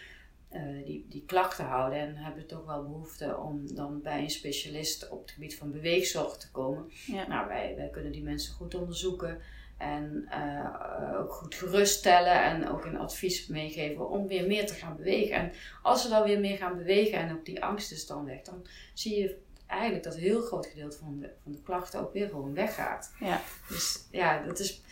die, 0.84 1.06
die 1.08 1.24
klachten 1.26 1.64
houden 1.64 1.98
en 1.98 2.16
hebben 2.16 2.46
toch 2.46 2.64
wel 2.64 2.82
behoefte 2.82 3.36
om 3.36 3.74
dan 3.74 4.02
bij 4.02 4.22
een 4.22 4.30
specialist 4.30 5.08
op 5.08 5.20
het 5.20 5.30
gebied 5.30 5.56
van 5.56 5.72
beweegzorg 5.72 6.36
te 6.36 6.50
komen. 6.50 6.90
Ja. 7.06 7.28
Nou, 7.28 7.48
wij, 7.48 7.74
wij 7.76 7.88
kunnen 7.88 8.12
die 8.12 8.22
mensen 8.22 8.54
goed 8.54 8.74
onderzoeken 8.74 9.40
en 9.78 10.26
eh, 10.30 11.20
ook 11.20 11.32
goed 11.32 11.54
geruststellen 11.54 12.42
en 12.42 12.68
ook 12.68 12.84
een 12.84 12.98
advies 12.98 13.46
meegeven 13.46 14.10
om 14.10 14.26
weer 14.26 14.46
meer 14.46 14.66
te 14.66 14.74
gaan 14.74 14.96
bewegen. 14.96 15.36
En 15.36 15.52
als 15.82 16.02
ze 16.02 16.08
dan 16.08 16.22
weer 16.22 16.40
meer 16.40 16.56
gaan 16.56 16.76
bewegen 16.76 17.18
en 17.18 17.32
ook 17.32 17.44
die 17.44 17.64
angst 17.64 17.92
is 17.92 18.06
dan 18.06 18.24
weg, 18.24 18.42
dan 18.42 18.66
zie 18.94 19.18
je 19.18 19.38
eigenlijk 19.66 20.04
dat 20.04 20.14
een 20.14 20.20
heel 20.20 20.40
groot 20.40 20.66
gedeelte 20.66 20.98
van 20.98 21.18
de, 21.20 21.30
van 21.42 21.52
de 21.52 21.62
klachten 21.62 22.00
ook 22.00 22.12
weer 22.12 22.28
gewoon 22.28 22.54
weggaat. 22.54 23.12
Ja. 23.20 23.40
Dus 23.68 24.06
ja, 24.10 24.42
dat 24.42 24.58
is. 24.58 24.82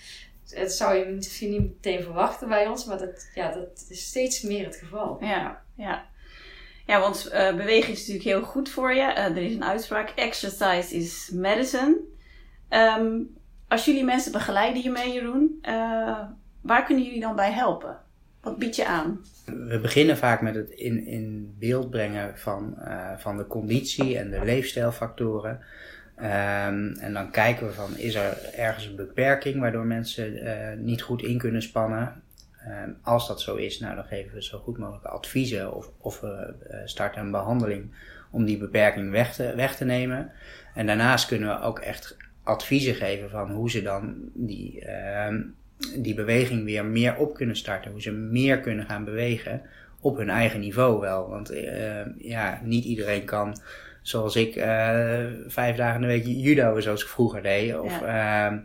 Dat 0.54 0.72
zou 0.72 0.94
je 0.94 1.04
misschien 1.04 1.50
niet 1.50 1.60
meteen 1.60 2.02
verwachten 2.02 2.48
bij 2.48 2.66
ons, 2.66 2.84
maar 2.84 2.98
dat, 2.98 3.30
ja, 3.34 3.52
dat 3.52 3.86
is 3.88 4.06
steeds 4.06 4.40
meer 4.42 4.64
het 4.64 4.76
geval. 4.76 5.24
Ja, 5.24 5.62
ja. 5.74 6.06
Ja, 6.86 7.00
want 7.00 7.26
eh, 7.26 7.56
bewegen 7.56 7.92
is 7.92 7.98
natuurlijk 7.98 8.24
heel 8.24 8.42
goed 8.42 8.68
voor 8.68 8.94
je. 8.94 9.02
Eh, 9.02 9.24
er 9.24 9.36
is 9.36 9.54
een 9.54 9.64
uitspraak: 9.64 10.10
exercise 10.10 10.94
is 10.94 11.30
medicine. 11.32 11.98
Ehm, 12.68 13.20
als 13.68 13.84
jullie 13.84 14.04
mensen 14.04 14.32
begeleiden 14.32 14.82
hiermee, 14.82 15.12
Jeroen, 15.12 15.58
eh, 15.62 16.20
waar 16.60 16.84
kunnen 16.84 17.04
jullie 17.04 17.20
dan 17.20 17.36
bij 17.36 17.52
helpen? 17.52 17.98
Wat 18.40 18.58
bied 18.58 18.76
je 18.76 18.86
aan? 18.86 19.20
We 19.44 19.78
beginnen 19.82 20.16
vaak 20.16 20.40
met 20.40 20.54
het 20.54 20.70
in, 20.70 21.06
in 21.06 21.54
beeld 21.58 21.90
brengen 21.90 22.38
van, 22.38 22.78
eh, 22.78 23.16
van 23.16 23.36
de 23.36 23.46
conditie 23.46 24.18
en 24.18 24.30
de 24.30 24.44
leefstijlfactoren. 24.44 25.60
Ehm, 26.16 26.92
en 26.92 27.12
dan 27.12 27.30
kijken 27.30 27.66
we 27.66 27.72
van, 27.72 27.96
is 27.96 28.14
er 28.14 28.54
ergens 28.54 28.86
een 28.86 28.96
beperking 28.96 29.60
waardoor 29.60 29.84
mensen 29.84 30.36
eh, 30.36 30.78
niet 30.78 31.02
goed 31.02 31.22
in 31.22 31.38
kunnen 31.38 31.62
spannen? 31.62 32.22
Ehm, 32.64 32.90
als 33.02 33.28
dat 33.28 33.40
zo 33.40 33.54
is, 33.54 33.78
nou, 33.78 33.94
dan 33.94 34.04
geven 34.04 34.34
we 34.34 34.42
zo 34.42 34.58
goed 34.58 34.78
mogelijk 34.78 35.04
adviezen 35.04 35.74
of, 35.74 35.90
of 35.98 36.20
we 36.20 36.54
starten 36.84 37.20
een 37.20 37.30
behandeling 37.30 37.90
om 38.30 38.44
die 38.44 38.58
beperking 38.58 39.10
weg 39.10 39.34
te, 39.34 39.52
weg 39.54 39.76
te 39.76 39.84
nemen. 39.84 40.32
En 40.74 40.86
daarnaast 40.86 41.26
kunnen 41.26 41.48
we 41.48 41.60
ook 41.60 41.78
echt 41.78 42.16
adviezen 42.46 42.94
geven 42.94 43.30
van 43.30 43.50
hoe 43.50 43.70
ze 43.70 43.82
dan 43.82 44.30
die, 44.34 44.80
ehm, 44.84 45.42
die 45.96 46.14
beweging 46.14 46.64
weer 46.64 46.84
meer 46.84 47.16
op 47.16 47.34
kunnen 47.34 47.56
starten. 47.56 47.90
Hoe 47.90 48.02
ze 48.02 48.12
meer 48.12 48.60
kunnen 48.60 48.86
gaan 48.86 49.04
bewegen 49.04 49.62
op 50.00 50.16
hun 50.16 50.30
eigen 50.30 50.60
niveau 50.60 51.00
wel. 51.00 51.28
Want 51.28 51.50
eh, 51.50 52.06
ja, 52.18 52.60
niet 52.62 52.84
iedereen 52.84 53.24
kan, 53.24 53.56
zoals 54.02 54.36
ik, 54.36 54.56
eh, 54.56 55.24
vijf 55.46 55.76
dagen 55.76 55.94
in 55.94 56.00
de 56.00 56.06
week 56.06 56.24
judo 56.26 56.80
zoals 56.80 57.02
ik 57.02 57.08
vroeger 57.08 57.42
deed. 57.42 57.78
Of, 57.78 58.02
ehm, 58.02 58.58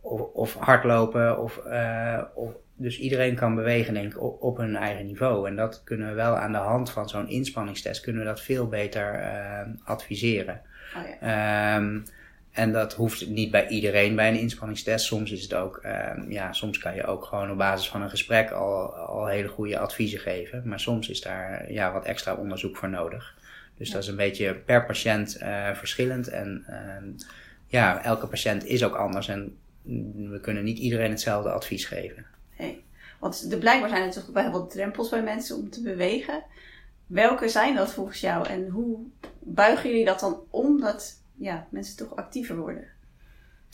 of, 0.00 0.20
of 0.20 0.54
hardlopen. 0.54 1.38
Of, 1.38 1.58
eh, 1.58 2.22
of, 2.34 2.52
dus 2.76 2.98
iedereen 2.98 3.34
kan 3.34 3.54
bewegen 3.54 3.94
denk 3.94 4.12
ik 4.12 4.22
op, 4.22 4.42
op 4.42 4.56
hun 4.56 4.76
eigen 4.76 5.06
niveau. 5.06 5.48
En 5.48 5.56
dat 5.56 5.82
kunnen 5.84 6.08
we 6.08 6.14
wel 6.14 6.36
aan 6.36 6.52
de 6.52 6.58
hand 6.58 6.90
van 6.90 7.08
zo'n 7.08 7.28
inspanningstest 7.28 8.00
kunnen 8.00 8.22
we 8.22 8.28
dat 8.28 8.40
veel 8.40 8.68
beter 8.68 9.32
adviseren. 9.84 10.60
Oh 10.96 11.02
ja. 11.20 11.76
Ehm, 11.76 12.00
en 12.54 12.72
dat 12.72 12.92
hoeft 12.92 13.28
niet 13.28 13.50
bij 13.50 13.68
iedereen 13.68 14.16
bij 14.16 14.28
een 14.28 14.38
inspanningstest. 14.38 15.06
Soms 15.06 15.30
is 15.30 15.42
het 15.42 15.54
ook, 15.54 15.76
ehm, 15.76 16.30
ja, 16.30 16.52
soms 16.52 16.78
kan 16.78 16.94
je 16.94 17.04
ook 17.04 17.24
gewoon 17.24 17.50
op 17.50 17.58
basis 17.58 17.88
van 17.88 18.02
een 18.02 18.10
gesprek 18.10 18.50
al, 18.50 18.94
al 18.94 19.26
hele 19.26 19.48
goede 19.48 19.78
adviezen 19.78 20.18
geven. 20.18 20.62
Maar 20.64 20.80
soms 20.80 21.08
is 21.08 21.20
daar 21.20 21.72
ja, 21.72 21.92
wat 21.92 22.04
extra 22.04 22.34
onderzoek 22.34 22.76
voor 22.76 22.88
nodig. 22.88 23.34
Dus 23.76 23.90
dat 23.90 24.02
is 24.02 24.08
een 24.08 24.16
beetje 24.16 24.54
per 24.54 24.86
patiënt 24.86 25.36
eh, 25.36 25.74
verschillend. 25.74 26.28
En 26.28 26.64
ehm, 26.66 27.04
ja, 27.66 28.04
elke 28.04 28.26
patiënt 28.26 28.64
is 28.64 28.84
ook 28.84 28.94
anders. 28.94 29.28
En 29.28 29.56
we 30.30 30.38
kunnen 30.42 30.64
niet 30.64 30.78
iedereen 30.78 31.10
hetzelfde 31.10 31.50
advies 31.50 31.84
geven. 31.84 32.26
Nee. 32.58 32.84
Want 33.18 33.52
er 33.52 33.58
blijkbaar 33.58 33.88
zijn 33.88 34.02
er 34.02 34.12
toch 34.12 34.30
wel 34.32 34.50
wat 34.50 34.70
drempels 34.70 35.08
bij 35.08 35.22
mensen 35.22 35.56
om 35.56 35.70
te 35.70 35.82
bewegen. 35.82 36.42
Welke 37.06 37.48
zijn 37.48 37.74
dat 37.74 37.92
volgens 37.92 38.20
jou 38.20 38.48
en 38.48 38.68
hoe 38.68 38.98
buigen 39.38 39.90
jullie 39.90 40.04
dat 40.04 40.20
dan 40.20 40.40
om 40.50 40.80
dat 40.80 41.22
ja, 41.34 41.66
mensen 41.70 41.96
toch 41.96 42.16
actiever 42.16 42.56
worden? 42.56 42.84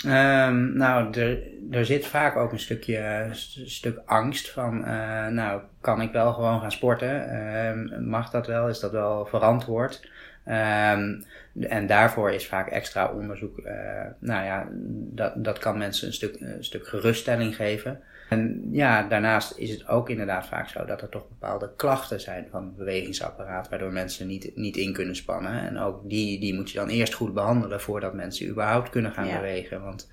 Ehm, 0.07 0.77
nou, 0.77 1.19
er, 1.21 1.43
er 1.71 1.87
zit 1.87 2.07
vaak 2.07 2.37
ook 2.37 2.53
een 2.53 2.59
stukje 2.61 3.29
st- 3.33 3.71
stuk 3.71 4.01
angst 4.05 4.51
van, 4.51 4.85
eh, 4.85 5.27
nou, 5.27 5.63
kan 5.81 6.01
ik 6.01 6.13
wel 6.13 6.33
gewoon 6.33 6.61
gaan 6.61 6.73
sporten? 6.73 7.29
Ehm, 7.31 8.09
mag 8.09 8.31
dat 8.31 8.47
wel? 8.47 8.69
Is 8.69 8.81
dat 8.81 8.93
wel 8.93 9.27
verantwoord? 9.27 10.11
Ehm, 10.45 11.21
en 11.61 11.87
daarvoor 11.87 12.33
is 12.33 12.47
vaak 12.47 12.69
extra 12.69 13.07
onderzoek, 13.13 13.59
uh, 13.59 13.73
nou 14.19 14.45
ja, 14.45 14.69
dat, 15.13 15.45
dat 15.45 15.59
kan 15.59 15.79
mensen 15.79 16.07
een 16.07 16.13
stuk, 16.13 16.37
een 16.41 16.65
stuk 16.65 16.87
geruststelling 16.89 17.57
geven. 17.57 18.01
En 18.31 18.69
ja, 18.73 19.03
daarnaast 19.03 19.59
is 19.59 19.71
het 19.71 19.89
ook 19.89 20.11
inderdaad 20.11 20.47
vaak 20.47 20.69
zo 20.69 20.85
dat 20.85 21.03
er 21.03 21.09
toch 21.09 21.29
bepaalde 21.29 21.71
klachten 21.77 22.21
zijn 22.21 22.47
van 22.51 22.65
het 22.65 22.77
bewegingsapparaat, 22.77 23.69
waardoor 23.69 23.93
mensen 23.93 24.27
niet, 24.27 24.57
niet 24.57 24.77
in 24.77 24.93
kunnen 24.93 25.17
spannen. 25.17 25.61
En 25.61 25.79
ook 25.79 26.09
die, 26.09 26.41
die 26.41 26.55
moet 26.55 26.71
je 26.71 26.79
dan 26.79 26.89
eerst 26.89 27.15
goed 27.15 27.35
behandelen 27.35 27.81
voordat 27.81 28.15
mensen 28.15 28.49
überhaupt 28.49 28.91
kunnen 28.91 29.13
gaan 29.13 29.29
bewegen. 29.31 29.83
Want 29.83 30.13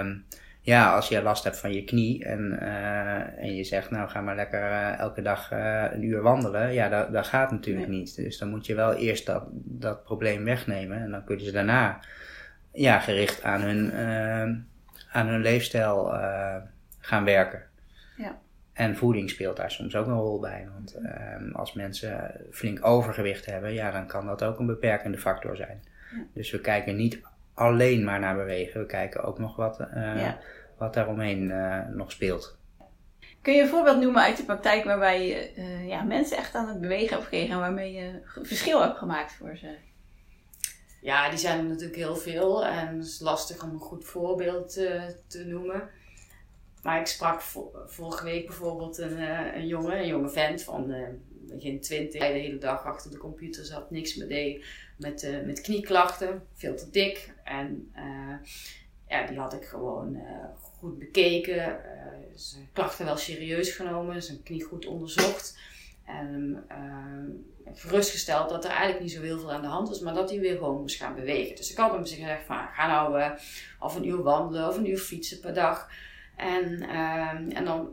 um, 0.00 0.24
ja, 0.60 0.94
als 0.94 1.08
je 1.08 1.22
last 1.22 1.44
hebt 1.44 1.58
van 1.58 1.72
je 1.72 1.84
knie 1.84 2.24
en, 2.24 2.58
uh, 2.62 3.38
en 3.38 3.54
je 3.54 3.64
zegt, 3.64 3.90
nou 3.90 4.08
ga 4.08 4.20
maar 4.20 4.36
lekker 4.36 4.62
uh, 4.62 4.98
elke 4.98 5.22
dag 5.22 5.52
uh, 5.52 5.84
een 5.92 6.02
uur 6.02 6.22
wandelen, 6.22 6.72
ja, 6.72 6.88
dat, 6.88 7.12
dat 7.12 7.26
gaat 7.26 7.50
natuurlijk 7.50 7.88
nee. 7.88 7.98
niet. 7.98 8.16
Dus 8.16 8.38
dan 8.38 8.48
moet 8.48 8.66
je 8.66 8.74
wel 8.74 8.94
eerst 8.94 9.26
dat, 9.26 9.44
dat 9.52 10.04
probleem 10.04 10.44
wegnemen 10.44 10.98
en 11.02 11.10
dan 11.10 11.24
kunnen 11.24 11.44
ze 11.44 11.52
daarna 11.52 12.00
ja, 12.72 12.98
gericht 12.98 13.42
aan 13.42 13.60
hun, 13.60 13.92
aan 15.12 15.26
hun 15.26 15.40
leefstijl 15.40 16.12
gaan 17.00 17.24
werken. 17.24 17.62
Ja. 18.16 18.38
En 18.72 18.96
voeding 18.96 19.30
speelt 19.30 19.56
daar 19.56 19.70
soms 19.70 19.96
ook 19.96 20.06
een 20.06 20.12
rol 20.12 20.40
bij. 20.40 20.68
Want 20.72 20.96
uh, 21.02 21.54
als 21.54 21.72
mensen 21.72 22.40
flink 22.50 22.84
overgewicht 22.86 23.46
hebben, 23.46 23.72
ja, 23.72 23.90
dan 23.90 24.06
kan 24.06 24.26
dat 24.26 24.44
ook 24.44 24.58
een 24.58 24.66
beperkende 24.66 25.18
factor 25.18 25.56
zijn. 25.56 25.82
Ja. 26.14 26.24
Dus 26.34 26.50
we 26.50 26.60
kijken 26.60 26.96
niet 26.96 27.20
alleen 27.54 28.04
maar 28.04 28.20
naar 28.20 28.36
bewegen, 28.36 28.80
we 28.80 28.86
kijken 28.86 29.24
ook 29.24 29.38
nog 29.38 29.56
wat, 29.56 29.80
uh, 29.80 29.86
Ja. 29.96 30.38
wat 30.78 30.94
daaromheen 30.94 31.42
uh, 31.42 31.86
nog 31.88 32.12
speelt. 32.12 32.58
Kun 33.42 33.54
je 33.54 33.62
een 33.62 33.68
voorbeeld 33.68 34.00
noemen 34.00 34.22
uit 34.22 34.36
de 34.36 34.44
praktijk 34.44 34.84
waarbij 34.84 35.26
je 35.26 35.52
eh, 35.52 35.88
ja, 35.88 36.02
mensen 36.02 36.36
echt 36.36 36.54
aan 36.54 36.68
het 36.68 36.80
bewegen 36.80 37.10
hebt 37.10 37.22
gekregen 37.22 37.54
en 37.54 37.60
waarmee 37.60 37.92
je 37.92 38.20
verschil 38.42 38.82
hebt 38.82 38.98
gemaakt 38.98 39.32
voor 39.32 39.56
ze? 39.56 39.76
Ja, 41.00 41.28
die 41.28 41.38
zijn 41.38 41.58
er 41.58 41.64
natuurlijk 41.64 41.96
heel 41.96 42.16
veel 42.16 42.66
en 42.66 42.96
het 42.96 43.06
is 43.06 43.20
lastig 43.20 43.62
om 43.62 43.70
een 43.70 43.78
goed 43.78 44.04
voorbeeld 44.04 44.76
eh, 44.76 45.02
te 45.26 45.44
noemen. 45.44 45.88
Maar 46.82 47.00
ik 47.00 47.06
sprak 47.06 47.40
vo- 47.40 47.72
vorige 47.86 48.24
week 48.24 48.46
bijvoorbeeld 48.46 48.98
een, 48.98 49.18
eh, 49.18 49.54
een 49.54 49.66
jongen, 49.66 49.98
een 49.98 50.06
jonge 50.06 50.28
vent 50.28 50.62
van 50.62 50.90
eh, 50.90 51.08
begin 51.30 51.80
twintig. 51.80 52.20
Hij 52.20 52.32
de 52.32 52.38
hele 52.38 52.58
dag 52.58 52.84
achter 52.84 53.10
de 53.10 53.16
computer 53.18 53.64
zat, 53.64 53.90
niks 53.90 54.14
meer 54.16 54.28
deed 54.28 54.64
met, 54.96 55.22
eh, 55.22 55.40
met 55.44 55.60
knieklachten, 55.60 56.42
veel 56.54 56.76
te 56.76 56.90
dik. 56.90 57.32
En 57.44 57.92
ja, 59.08 59.26
die 59.26 59.38
had 59.38 59.52
ik 59.52 59.64
gewoon 59.64 60.16
goed 60.78 60.98
bekeken, 60.98 61.76
zijn 62.34 62.68
klachten 62.72 63.04
wel 63.04 63.16
serieus 63.16 63.70
genomen, 63.70 64.22
zijn 64.22 64.42
knie 64.42 64.62
goed 64.64 64.86
onderzocht. 64.86 65.58
En 66.06 66.64
eh, 66.68 67.74
gerustgesteld 67.74 68.48
dat 68.48 68.64
er 68.64 68.70
eigenlijk 68.70 69.00
niet 69.02 69.12
zo 69.12 69.22
heel 69.22 69.38
veel 69.38 69.52
aan 69.52 69.60
de 69.62 69.66
hand 69.68 69.88
was, 69.88 70.00
maar 70.00 70.14
dat 70.14 70.30
hij 70.30 70.40
weer 70.40 70.56
gewoon 70.56 70.80
moest 70.80 70.96
gaan 70.96 71.14
bewegen. 71.14 71.56
Dus 71.56 71.70
ik 71.70 71.76
had 71.76 71.92
hem 71.92 72.00
gezegd 72.06 72.46
van, 72.46 72.56
ga 72.72 72.86
nou 72.86 73.20
eh, 73.20 73.30
of 73.80 73.94
een 73.94 74.06
uur 74.06 74.22
wandelen 74.22 74.68
of 74.68 74.76
een 74.76 74.90
uur 74.90 74.98
fietsen 74.98 75.40
per 75.40 75.54
dag. 75.54 75.90
En, 76.40 76.82
ehm, 76.82 77.50
en 77.50 77.64
dan 77.64 77.88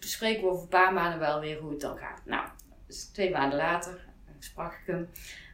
bespreken 0.00 0.42
we 0.42 0.48
over 0.48 0.62
een 0.62 0.68
paar 0.68 0.92
maanden 0.92 1.18
wel 1.18 1.40
weer 1.40 1.58
hoe 1.58 1.70
het 1.70 1.80
dan 1.80 1.96
gaat. 1.96 2.20
Nou, 2.24 2.48
dus 2.86 3.04
twee 3.04 3.30
maanden 3.30 3.58
later 3.58 4.08
sprak 4.38 4.72
ik 4.72 4.86
hem. 4.86 5.08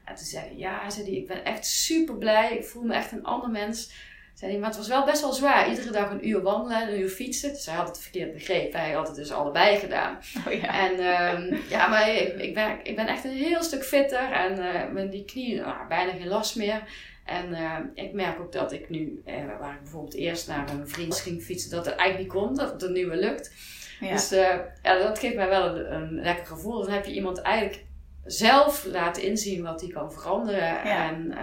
En 0.04 0.14
toen 0.14 0.24
zei 0.24 0.46
hij, 0.46 0.56
ja, 0.56 0.90
zei 0.90 1.06
hij, 1.06 1.14
ik 1.14 1.26
ben 1.26 1.44
echt 1.44 1.66
super 1.66 2.16
blij. 2.16 2.56
Ik 2.56 2.64
voel 2.64 2.82
me 2.82 2.94
echt 2.94 3.12
een 3.12 3.24
ander 3.24 3.50
mens. 3.50 3.92
Zei 4.34 4.50
hij, 4.50 4.60
maar 4.60 4.68
het 4.68 4.78
was 4.78 4.88
wel 4.88 5.04
best 5.04 5.20
wel 5.20 5.32
zwaar. 5.32 5.68
Iedere 5.68 5.90
dag 5.90 6.10
een 6.10 6.28
uur 6.28 6.42
wandelen 6.42 6.80
en 6.80 6.88
een 6.88 7.00
uur 7.00 7.08
fietsen. 7.08 7.52
Dus 7.52 7.66
hij 7.66 7.74
had 7.74 7.88
het 7.88 8.00
verkeerd 8.00 8.32
begrepen. 8.32 8.80
Hij 8.80 8.92
had 8.92 9.06
het 9.06 9.16
dus 9.16 9.32
allebei 9.32 9.78
gedaan. 9.78 10.18
Oh 10.46 10.52
ja. 10.52 10.90
En 10.90 10.98
ehm, 10.98 11.60
ja, 11.68 11.86
maar 11.86 12.14
ik, 12.14 12.38
ik, 12.38 12.54
ben, 12.54 12.78
ik 12.82 12.96
ben 12.96 13.06
echt 13.06 13.24
een 13.24 13.30
heel 13.30 13.62
stuk 13.62 13.84
fitter. 13.84 14.32
En 14.32 14.92
met 14.92 15.12
die 15.12 15.24
knie, 15.24 15.60
nou, 15.60 15.88
bijna 15.88 16.12
geen 16.12 16.28
last 16.28 16.56
meer. 16.56 16.82
En 17.26 17.52
eh, 17.54 17.78
ik 17.94 18.12
merk 18.12 18.40
ook 18.40 18.52
dat 18.52 18.72
ik 18.72 18.88
nu, 18.88 19.22
eh, 19.24 19.34
waar 19.60 19.74
ik 19.74 19.80
bijvoorbeeld 19.82 20.14
eerst 20.14 20.48
naar 20.48 20.70
een 20.70 20.88
vriend 20.88 21.16
ging 21.20 21.42
fietsen, 21.42 21.70
dat 21.70 21.84
het 21.86 21.94
eigenlijk 21.94 22.34
niet 22.34 22.42
kon, 22.42 22.54
dat 22.54 22.80
het 22.82 22.90
nu 22.90 23.06
weer 23.06 23.18
lukt. 23.20 23.52
Ja. 24.00 24.12
Dus 24.12 24.32
eh, 24.32 24.56
ja, 24.82 24.98
dat 24.98 25.18
geeft 25.18 25.34
mij 25.34 25.48
wel 25.48 25.76
een, 25.76 25.92
een 25.94 26.20
lekker 26.22 26.46
gevoel. 26.46 26.82
Dan 26.82 26.92
heb 26.92 27.04
je 27.04 27.12
iemand 27.12 27.40
eigenlijk 27.42 27.84
zelf 28.24 28.84
laten 28.84 29.22
inzien 29.22 29.62
wat 29.62 29.80
hij 29.80 29.90
kan 29.90 30.12
veranderen 30.12 30.62
Ja. 30.68 31.08
en 31.10 31.34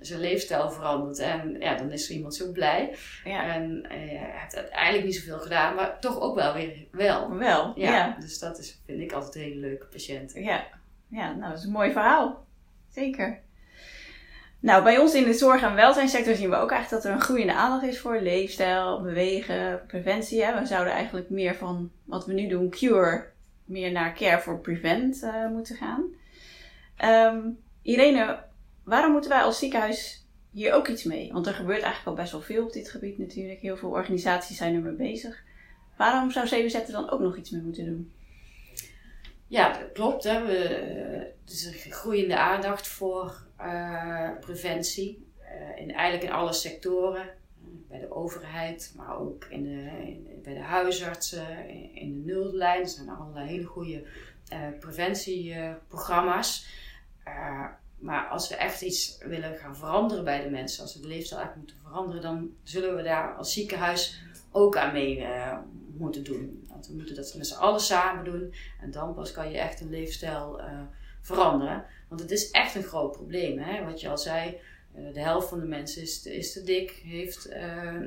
zijn 0.00 0.20
leefstijl 0.20 0.70
verandert. 0.70 1.18
En 1.18 1.56
ja, 1.60 1.74
dan 1.76 1.90
is 1.90 2.08
er 2.08 2.14
iemand 2.14 2.34
zo 2.34 2.52
blij. 2.52 2.94
ja. 3.24 3.54
En 3.54 3.84
hij 3.88 4.20
heeft 4.40 4.56
uiteindelijk 4.56 5.04
niet 5.04 5.14
zoveel 5.16 5.38
gedaan, 5.38 5.74
maar 5.74 6.00
toch 6.00 6.20
ook 6.20 6.34
wel 6.34 6.54
weer 6.54 6.86
wel. 6.90 7.36
Wel, 7.36 7.72
Ja, 7.76 7.90
ja. 7.92 8.16
dus 8.20 8.38
dat 8.38 8.58
is, 8.58 8.80
vind 8.86 9.00
ik 9.00 9.12
altijd 9.12 9.34
een 9.34 9.40
hele 9.40 9.60
leuke 9.60 9.86
patiënt. 9.86 10.32
Ja. 10.34 10.64
ja, 11.08 11.32
nou 11.32 11.50
dat 11.50 11.58
is 11.58 11.64
een 11.64 11.72
mooi 11.72 11.92
verhaal. 11.92 12.46
Zeker. 12.88 13.40
Nou, 14.60 14.82
bij 14.82 14.98
ons 14.98 15.14
in 15.14 15.24
de 15.24 15.32
zorg- 15.32 15.62
en 15.62 15.74
welzijnssector 15.74 16.34
zien 16.34 16.50
we 16.50 16.56
ook 16.56 16.70
eigenlijk 16.70 17.02
dat 17.02 17.12
er 17.12 17.18
een 17.18 17.24
groeiende 17.24 17.54
aandacht 17.54 17.82
is 17.82 18.00
voor 18.00 18.20
leefstijl, 18.20 19.02
bewegen, 19.02 19.82
preventie. 19.86 20.44
Hè. 20.44 20.60
We 20.60 20.66
zouden 20.66 20.92
eigenlijk 20.92 21.30
meer 21.30 21.54
van 21.54 21.90
wat 22.04 22.26
we 22.26 22.32
nu 22.32 22.48
doen, 22.48 22.70
cure, 22.70 23.26
meer 23.64 23.92
naar 23.92 24.14
care 24.14 24.40
for 24.40 24.58
prevent 24.58 25.22
eh, 25.22 25.48
moeten 25.48 25.76
gaan. 25.76 26.04
Ehm, 26.96 27.38
Irene, 27.82 28.42
waarom 28.84 29.12
moeten 29.12 29.30
wij 29.30 29.42
als 29.42 29.58
ziekenhuis 29.58 30.26
hier 30.50 30.72
ook 30.72 30.88
iets 30.88 31.04
mee? 31.04 31.32
Want 31.32 31.46
er 31.46 31.54
gebeurt 31.54 31.82
eigenlijk 31.82 32.06
al 32.06 32.22
best 32.22 32.32
wel 32.32 32.40
veel 32.42 32.64
op 32.64 32.72
dit 32.72 32.90
gebied 32.90 33.18
natuurlijk. 33.18 33.60
Heel 33.60 33.76
veel 33.76 33.90
organisaties 33.90 34.56
zijn 34.56 34.74
ermee 34.74 34.92
bezig. 34.92 35.42
Waarom 35.96 36.30
zou 36.30 36.46
CWZ 36.46 36.74
er 36.74 36.92
dan 36.92 37.10
ook 37.10 37.20
nog 37.20 37.36
iets 37.36 37.50
mee 37.50 37.62
moeten 37.62 37.84
doen? 37.84 38.12
Ja, 39.46 39.72
dat 39.78 39.92
klopt. 39.92 40.24
Hè. 40.24 40.46
We, 40.46 40.56
eh, 40.56 41.20
er 41.20 41.32
is 41.44 41.84
een 41.84 41.92
groeiende 41.92 42.38
aandacht 42.38 42.88
voor 42.88 43.42
eh, 43.60 44.30
preventie. 44.40 45.28
eh, 45.38 45.82
in, 45.82 45.94
eigenlijk 45.94 46.30
in 46.30 46.36
alle 46.38 46.52
sectoren. 46.52 47.28
Bij 47.88 47.98
de 47.98 48.14
overheid, 48.14 48.92
maar 48.96 49.18
ook 49.18 49.44
in 49.44 49.62
de, 49.62 50.40
bij 50.42 50.54
de 50.54 50.60
huisartsen, 50.60 51.68
in, 51.94 52.24
de 52.24 52.32
nullijn. 52.32 52.80
Er 52.80 52.88
zijn 52.88 53.08
allerlei 53.08 53.48
hele 53.48 53.64
goede 53.64 54.06
eh, 54.48 54.58
preventieprogramma's. 54.80 56.66
Maar 57.98 58.28
als 58.28 58.48
we 58.48 58.56
echt 58.56 58.82
iets 58.82 59.18
willen 59.18 59.56
gaan 59.56 59.76
veranderen 59.76 60.24
bij 60.24 60.42
de 60.42 60.50
mensen, 60.50 60.82
als 60.82 60.94
we 60.94 61.00
de 61.00 61.08
leefstijl 61.08 61.40
eigenlijk 61.40 61.70
moeten 61.70 61.88
veranderen, 61.88 62.22
dan 62.22 62.50
zullen 62.62 62.96
we 62.96 63.02
daar 63.02 63.34
als 63.36 63.52
ziekenhuis 63.52 64.22
ook 64.50 64.76
aan 64.76 64.92
mee 64.92 65.26
moeten 65.96 66.24
doen. 66.24 66.66
Want 66.68 66.86
we 66.86 66.94
moeten 66.94 67.14
dat 67.14 67.34
met 67.36 67.46
z'n 67.46 67.58
allen 67.58 67.80
samen 67.80 68.24
doen. 68.24 68.54
En 68.80 68.90
dan 68.90 69.14
pas 69.14 69.32
kan 69.32 69.50
je 69.50 69.58
echt 69.58 69.80
een 69.80 69.90
leefstijl 69.90 70.60
veranderen. 71.20 71.84
Want 72.10 72.22
het 72.22 72.30
is 72.30 72.50
echt 72.50 72.74
een 72.74 72.82
groot 72.82 73.12
probleem. 73.12 73.58
Hè? 73.58 73.84
Wat 73.84 74.00
je 74.00 74.08
al 74.08 74.18
zei, 74.18 74.56
eh, 74.94 75.02
de 75.12 75.20
helft 75.20 75.48
van 75.48 75.60
de 75.60 75.66
mensen 75.66 76.02
is 76.02 76.22
te, 76.22 76.36
is 76.36 76.52
te 76.52 76.62
dik, 76.62 76.90
heeft, 76.90 77.48
eh, 77.48 77.96
eh, 77.96 78.02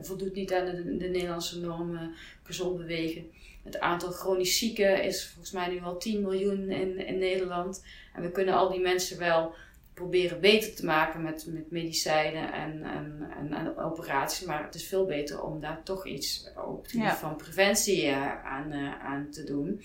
voldoet 0.00 0.34
niet 0.34 0.52
aan 0.52 0.64
de, 0.64 0.96
de 0.96 1.08
Nederlandse 1.08 1.60
normen, 1.60 2.14
gezond 2.42 2.76
bewegen. 2.76 3.30
Het 3.62 3.80
aantal 3.80 4.10
chronisch 4.10 4.58
zieken 4.58 5.02
is 5.02 5.26
volgens 5.26 5.52
mij 5.52 5.68
nu 5.68 5.80
al 5.82 5.98
10 5.98 6.20
miljoen 6.20 6.70
in, 6.70 7.06
in 7.06 7.18
Nederland. 7.18 7.84
En 8.14 8.22
we 8.22 8.30
kunnen 8.30 8.54
al 8.54 8.70
die 8.70 8.80
mensen 8.80 9.18
wel 9.18 9.54
proberen 9.94 10.40
beter 10.40 10.74
te 10.74 10.84
maken 10.84 11.22
met, 11.22 11.46
met 11.48 11.70
medicijnen 11.70 12.52
en, 12.52 12.82
en, 12.82 13.30
en, 13.38 13.52
en 13.52 13.76
operaties. 13.78 14.46
Maar 14.46 14.64
het 14.64 14.74
is 14.74 14.86
veel 14.86 15.06
beter 15.06 15.42
om 15.42 15.60
daar 15.60 15.82
toch 15.82 16.06
iets 16.06 16.50
op 16.66 16.86
Ja. 16.86 17.16
van 17.16 17.36
preventie 17.36 18.12
aan, 18.12 18.72
aan 19.02 19.30
te 19.30 19.44
doen. 19.44 19.82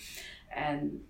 En 0.48 1.08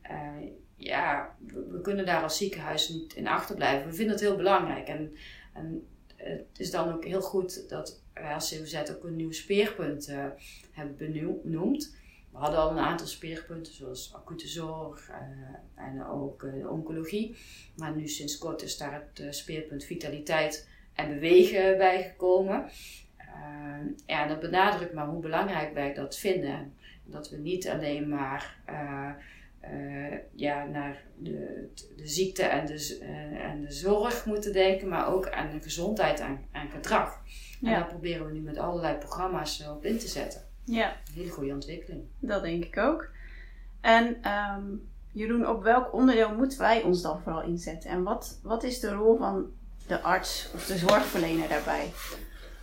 ja, 0.80 1.36
we, 1.48 1.80
kunnen 1.82 2.06
daar 2.06 2.24
als 2.24 2.38
ziekenhuis 2.38 2.90
niet 2.90 3.14
in 3.14 3.28
achterblijven. 3.28 3.90
We 3.90 3.96
vinden 3.96 4.14
het 4.14 4.24
heel 4.24 4.36
belangrijk. 4.36 4.88
En, 4.88 5.16
en 5.54 5.88
het 6.16 6.46
is 6.58 6.72
dan 6.72 6.94
ook 6.94 7.06
heel 7.06 7.22
goed 7.22 7.70
dat 7.70 8.02
wij 8.14 8.34
als 8.34 8.50
CWZ 8.50 8.84
ook 8.90 9.04
een 9.04 9.16
nieuw 9.16 9.32
speerpunt 9.32 10.08
eh, 10.08 10.26
hebben 10.72 10.98
benoem- 10.98 11.40
benoemd. 11.44 11.98
We 12.32 12.38
hadden 12.38 12.60
al 12.60 12.72
een 12.72 12.78
aantal 12.78 13.08
speerpunten, 13.08 13.74
zoals 13.74 14.14
acute 14.14 14.48
zorg 14.48 15.10
eh, 15.10 15.86
en 15.86 16.06
ook 16.06 16.44
eh, 16.44 16.72
oncologie. 16.72 17.38
Maar 17.76 17.96
nu 17.96 18.08
sinds 18.08 18.38
kort 18.38 18.62
is 18.62 18.78
daar 18.78 19.04
het 19.14 19.36
speerpunt 19.36 19.84
vitaliteit 19.84 20.70
en 20.94 21.14
bewegen 21.14 21.78
bijgekomen. 21.78 22.70
Ja, 24.06 24.28
dat 24.28 24.40
benadrukt 24.40 24.94
maar 24.94 25.08
hoe 25.08 25.22
belangrijk 25.22 25.74
wij 25.74 25.94
dat 25.94 26.18
vinden. 26.18 26.74
Dat 27.04 27.30
we 27.30 27.38
niet 27.38 27.68
alleen 27.68 28.10
maar 28.10 28.58
eh, 29.60 30.18
ja, 30.36 30.66
naar 30.66 31.04
de, 31.18 31.68
de 31.96 32.08
ziekte 32.08 32.44
en 32.44 32.66
de, 32.66 32.98
eh, 33.02 33.46
en 33.46 33.62
de 33.62 33.72
zorg 33.72 34.26
moeten 34.26 34.54
denken, 34.54 34.88
maar 34.88 35.08
ook 35.14 35.30
aan 35.30 35.52
de 35.52 35.62
gezondheid 35.62 36.20
en, 36.20 36.46
en 36.52 36.70
gedrag. 36.70 37.22
En 37.62 37.72
daar 37.72 37.88
proberen 37.88 38.26
we 38.26 38.34
nu 38.34 38.40
met 38.40 38.58
allerlei 38.58 38.98
programma's 38.98 39.62
eh, 39.62 39.72
op 39.72 39.86
in 39.86 39.98
te 39.98 40.08
zetten. 40.08 40.42
Ja, 40.64 40.90
Een 40.92 41.14
hele 41.14 41.30
goede 41.30 41.54
ontwikkeling. 41.54 42.04
Dat 42.20 42.42
denk 42.42 42.66
ik 42.66 42.78
ook. 42.78 43.10
En 43.82 44.18
ehm, 44.22 44.66
Jeroen, 45.12 45.48
op 45.48 45.64
welk 45.64 45.94
onderdeel 45.94 46.36
moeten 46.36 46.60
wij 46.60 46.84
ons 46.84 47.02
dan 47.02 47.22
vooral 47.22 47.44
inzetten? 47.44 47.90
En 47.90 48.04
wat, 48.04 48.40
wat 48.44 48.64
is 48.64 48.80
de 48.80 48.92
rol 48.92 49.18
van 49.18 49.52
de 49.88 50.02
arts 50.02 50.52
of 50.54 50.66
de 50.66 50.78
zorgverlener 50.78 51.50
daarbij? 51.50 51.92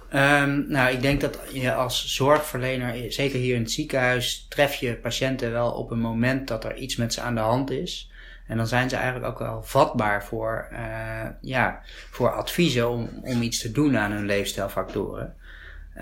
Ehm, 0.09 0.63
nou, 0.69 0.93
ik 0.93 1.03
denk 1.03 1.21
dat 1.21 1.39
je 1.53 1.75
als 1.75 2.15
zorgverlener, 2.15 3.13
zeker 3.13 3.39
hier 3.39 3.55
in 3.55 3.63
het 3.63 3.71
ziekenhuis, 3.71 4.47
tref 4.49 4.75
je 4.75 4.97
patiënten 4.97 5.53
wel 5.53 5.71
op 5.71 5.91
een 5.91 6.01
moment 6.01 6.49
dat 6.49 6.65
er 6.65 6.77
iets 6.77 6.97
met 6.97 7.15
ze 7.15 7.21
aan 7.21 7.35
de 7.35 7.41
hand 7.41 7.71
is. 7.71 8.11
En 8.47 8.57
dan 8.57 8.67
zijn 8.67 8.89
ze 8.89 8.97
eigenlijk 8.97 9.27
ook 9.27 9.39
wel 9.39 9.63
vatbaar 9.63 10.25
voor, 10.25 10.69
uh, 10.73 10.79
ja, 11.41 11.81
voor 12.11 12.33
adviezen 12.33 12.91
om, 12.91 13.09
om 13.23 13.43
iets 13.43 13.61
te 13.61 13.73
doen 13.73 13.97
aan 13.97 14.13
hun 14.13 14.27
leefstijlfactoren. 14.27 15.35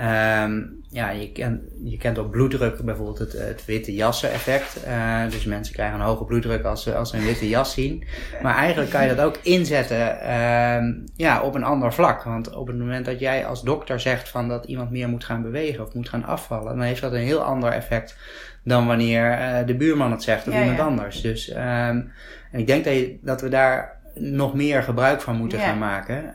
Um, 0.01 0.83
ja, 0.89 1.11
je, 1.11 1.33
kent 1.33 1.61
je 1.85 1.97
kent 1.97 2.19
op 2.19 2.31
bloeddruk 2.31 2.81
bijvoorbeeld 2.81 3.19
het, 3.19 3.33
het 3.33 3.65
witte 3.65 3.95
jassen 3.95 4.31
effect. 4.31 4.87
Uh, 4.87 5.31
dus 5.31 5.45
mensen 5.45 5.75
krijgen 5.75 6.01
een 6.01 6.07
hoge 6.07 6.25
bloeddruk 6.25 6.65
als 6.65 6.83
ze, 6.83 6.95
als 6.95 7.11
ze 7.11 7.17
een 7.17 7.25
witte 7.25 7.49
jas 7.49 7.73
zien. 7.73 8.05
Maar 8.43 8.57
eigenlijk 8.57 8.91
kan 8.91 9.07
je 9.07 9.15
dat 9.15 9.27
ook 9.27 9.39
inzetten 9.43 10.33
um, 10.35 11.05
ja, 11.17 11.43
op 11.43 11.55
een 11.55 11.65
ander 11.65 11.93
vlak. 11.93 12.23
Want 12.23 12.55
op 12.55 12.67
het 12.67 12.79
moment 12.79 13.05
dat 13.05 13.21
jij 13.21 13.47
als 13.47 13.63
dokter 13.63 14.01
zegt 14.01 14.29
van 14.29 14.49
dat 14.49 14.65
iemand 14.65 14.91
meer 14.91 15.09
moet 15.09 15.25
gaan 15.25 15.43
bewegen 15.43 15.85
of 15.85 15.95
moet 15.95 16.09
gaan 16.09 16.25
afvallen, 16.25 16.77
dan 16.77 16.85
heeft 16.85 17.01
dat 17.01 17.13
een 17.13 17.19
heel 17.19 17.43
ander 17.43 17.71
effect 17.71 18.17
dan 18.65 18.87
wanneer 18.87 19.39
uh, 19.39 19.67
de 19.67 19.75
buurman 19.75 20.11
het 20.11 20.23
zegt 20.23 20.47
of 20.47 20.55
ja, 20.55 20.61
iemand 20.61 20.79
ja. 20.79 20.85
anders. 20.85 21.21
Dus 21.21 21.51
um, 21.51 21.57
en 21.57 22.59
ik 22.59 22.67
denk 22.67 22.85
dat, 22.85 22.95
je, 22.95 23.19
dat 23.23 23.41
we 23.41 23.49
daar 23.49 24.01
nog 24.15 24.55
meer 24.55 24.83
gebruik 24.83 25.21
van 25.21 25.37
moeten 25.37 25.59
ja. 25.59 25.65
gaan 25.65 25.79
maken. 25.79 26.35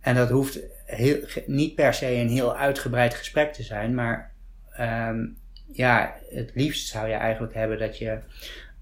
en 0.00 0.14
dat 0.14 0.30
hoeft 0.30 0.58
heel, 0.94 1.18
niet 1.46 1.74
per 1.74 1.94
se 1.94 2.14
een 2.14 2.28
heel 2.28 2.56
uitgebreid 2.56 3.14
gesprek 3.14 3.52
te 3.52 3.62
zijn, 3.62 3.94
maar 3.94 4.32
um, 4.80 5.36
ja, 5.72 6.14
het 6.30 6.50
liefst 6.54 6.88
zou 6.88 7.08
je 7.08 7.14
eigenlijk 7.14 7.54
hebben 7.54 7.78
dat 7.78 7.98
je 7.98 8.18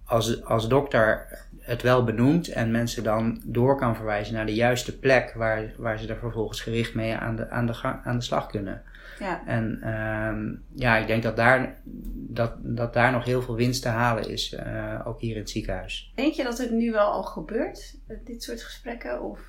als, 0.05 0.45
als 0.45 0.69
dokter 0.69 1.27
het 1.61 1.83
wel 1.83 2.05
benoemt 2.05 2.49
en 2.49 2.71
mensen 2.71 3.03
dan 3.03 3.41
door 3.45 3.77
kan 3.77 3.97
verwijzen 3.97 4.35
naar 4.35 4.47
de 4.47 4.55
juiste 4.55 4.99
plek 4.99 5.33
waar, 5.33 5.73
waar 5.77 5.99
ze 5.99 6.09
er 6.09 6.17
vervolgens 6.17 6.61
gericht 6.61 6.95
mee 6.95 7.15
aan 7.15 7.37
de, 7.37 7.51
aan 7.51 7.67
de, 7.67 7.75
gang, 7.75 8.05
aan 8.05 8.19
de 8.19 8.25
slag 8.25 8.47
kunnen. 8.47 8.83
Ja. 9.19 9.47
En 9.47 9.89
um, 9.95 10.65
ja, 10.75 10.97
ik 10.97 11.07
denk 11.07 11.23
dat 11.23 11.37
daar, 11.37 11.77
dat, 12.15 12.53
dat 12.59 12.95
daar 12.95 13.13
nog 13.13 13.25
heel 13.25 13.43
veel 13.43 13.55
winst 13.55 13.83
te 13.83 13.89
halen 13.89 14.29
is, 14.29 14.53
uh, 14.53 15.01
ook 15.05 15.21
hier 15.21 15.35
in 15.35 15.41
het 15.41 15.51
ziekenhuis. 15.51 16.13
Denk 16.15 16.35
je 16.35 16.43
dat 16.43 16.59
het 16.59 16.71
nu 16.71 16.93
wel 16.93 17.11
al 17.11 17.23
gebeurt, 17.23 17.97
dit 18.25 18.43
soort 18.43 18.63
gesprekken? 18.63 19.23
Of? 19.23 19.41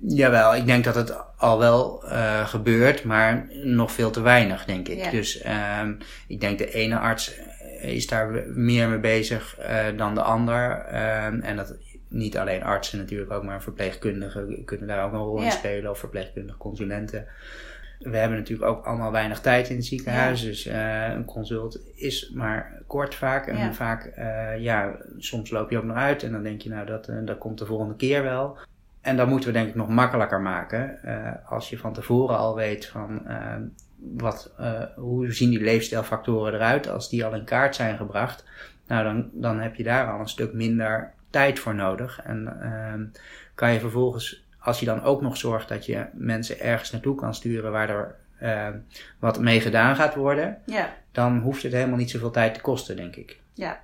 Jawel, 0.00 0.54
ik 0.54 0.66
denk 0.66 0.84
dat 0.84 0.94
het 0.94 1.14
al 1.36 1.58
wel 1.58 2.04
uh, 2.04 2.46
gebeurt, 2.46 3.04
maar 3.04 3.48
nog 3.62 3.92
veel 3.92 4.10
te 4.10 4.20
weinig, 4.20 4.64
denk 4.64 4.88
ik. 4.88 5.04
Ja. 5.04 5.10
Dus 5.10 5.44
um, 5.80 5.98
ik 6.28 6.40
denk 6.40 6.58
de 6.58 6.72
ene 6.72 6.98
arts 6.98 7.40
is 7.80 8.06
daar 8.06 8.28
meer 8.46 8.88
mee 8.88 8.98
bezig 8.98 9.56
uh, 9.60 9.84
dan 9.96 10.14
de 10.14 10.22
ander. 10.22 10.86
Um, 11.26 11.40
en 11.40 11.56
dat 11.56 11.76
niet 12.08 12.38
alleen 12.38 12.62
artsen 12.62 12.98
natuurlijk 12.98 13.32
ook, 13.32 13.42
maar 13.42 13.62
verpleegkundigen 13.62 14.64
kunnen 14.64 14.86
daar 14.86 15.04
ook 15.04 15.12
een 15.12 15.18
rol 15.18 15.42
in 15.42 15.50
spelen, 15.50 15.90
of 15.90 15.98
verpleegkundige 15.98 16.58
consulenten. 16.58 17.26
We 17.98 18.16
hebben 18.16 18.38
natuurlijk 18.38 18.70
ook 18.70 18.84
allemaal 18.84 19.12
weinig 19.12 19.40
tijd 19.40 19.68
in 19.68 19.76
het 19.76 19.84
ziekenhuis, 19.84 20.40
ja. 20.40 20.46
dus 20.46 20.66
uh, 20.66 21.14
een 21.14 21.24
consult 21.24 21.80
is 21.94 22.30
maar 22.34 22.82
kort 22.86 23.14
vaak. 23.14 23.46
En 23.46 23.58
ja. 23.58 23.72
vaak, 23.72 24.12
uh, 24.18 24.62
ja, 24.62 24.96
soms 25.18 25.50
loop 25.50 25.70
je 25.70 25.78
ook 25.78 25.84
nog 25.84 25.96
uit 25.96 26.22
en 26.22 26.32
dan 26.32 26.42
denk 26.42 26.60
je, 26.60 26.68
nou, 26.68 26.86
dat, 26.86 27.08
uh, 27.08 27.16
dat 27.24 27.38
komt 27.38 27.58
de 27.58 27.66
volgende 27.66 27.96
keer 27.96 28.22
wel. 28.22 28.58
En 29.04 29.16
dat 29.16 29.28
moeten 29.28 29.48
we 29.48 29.54
denk 29.54 29.68
ik 29.68 29.74
nog 29.74 29.88
makkelijker 29.88 30.40
maken. 30.40 30.98
Uh, 31.04 31.30
als 31.46 31.70
je 31.70 31.78
van 31.78 31.92
tevoren 31.92 32.38
al 32.38 32.54
weet 32.54 32.86
van 32.86 33.22
uh, 33.26 33.54
wat, 33.96 34.54
uh, 34.60 34.82
hoe 34.96 35.32
zien 35.32 35.50
die 35.50 35.60
leefstijlfactoren 35.60 36.54
eruit 36.54 36.88
als 36.88 37.08
die 37.08 37.24
al 37.24 37.34
in 37.34 37.44
kaart 37.44 37.74
zijn 37.74 37.96
gebracht. 37.96 38.44
Nou, 38.86 39.04
dan, 39.04 39.30
dan 39.32 39.60
heb 39.60 39.74
je 39.74 39.82
daar 39.82 40.12
al 40.12 40.20
een 40.20 40.28
stuk 40.28 40.52
minder 40.52 41.12
tijd 41.30 41.58
voor 41.58 41.74
nodig. 41.74 42.20
En 42.22 43.12
kan 43.54 43.72
je 43.72 43.80
vervolgens, 43.80 44.46
als 44.58 44.80
je 44.80 44.86
dan 44.86 45.02
ook 45.02 45.20
nog 45.20 45.36
zorgt 45.36 45.68
dat 45.68 45.86
je 45.86 46.06
mensen 46.12 46.60
ergens 46.60 46.90
naartoe 46.90 47.14
kan 47.14 47.34
sturen 47.34 47.72
waar 47.72 47.88
er 47.88 48.16
wat 49.18 49.40
mee 49.40 49.60
gedaan 49.60 49.96
gaat 49.96 50.14
worden, 50.14 50.58
ja. 50.66 50.92
dan 51.12 51.38
hoeft 51.38 51.62
het 51.62 51.72
helemaal 51.72 51.98
niet 51.98 52.10
zoveel 52.10 52.30
tijd 52.30 52.54
te 52.54 52.60
kosten, 52.60 52.96
denk 52.96 53.16
ik. 53.16 53.40
Ja, 53.52 53.80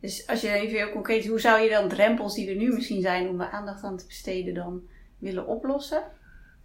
dus 0.00 0.26
als 0.26 0.40
je 0.40 0.50
even 0.50 0.76
heel 0.76 0.90
concreet, 0.90 1.26
hoe 1.26 1.40
zou 1.40 1.60
je 1.60 1.70
dan 1.70 1.88
drempels 1.88 2.34
die 2.34 2.50
er 2.50 2.56
nu 2.56 2.72
misschien 2.72 3.02
zijn 3.02 3.28
om 3.28 3.38
de 3.38 3.50
aandacht 3.50 3.82
aan 3.82 3.96
te 3.96 4.06
besteden 4.06 4.54
dan 4.54 4.82
willen 5.18 5.46
oplossen? 5.46 6.02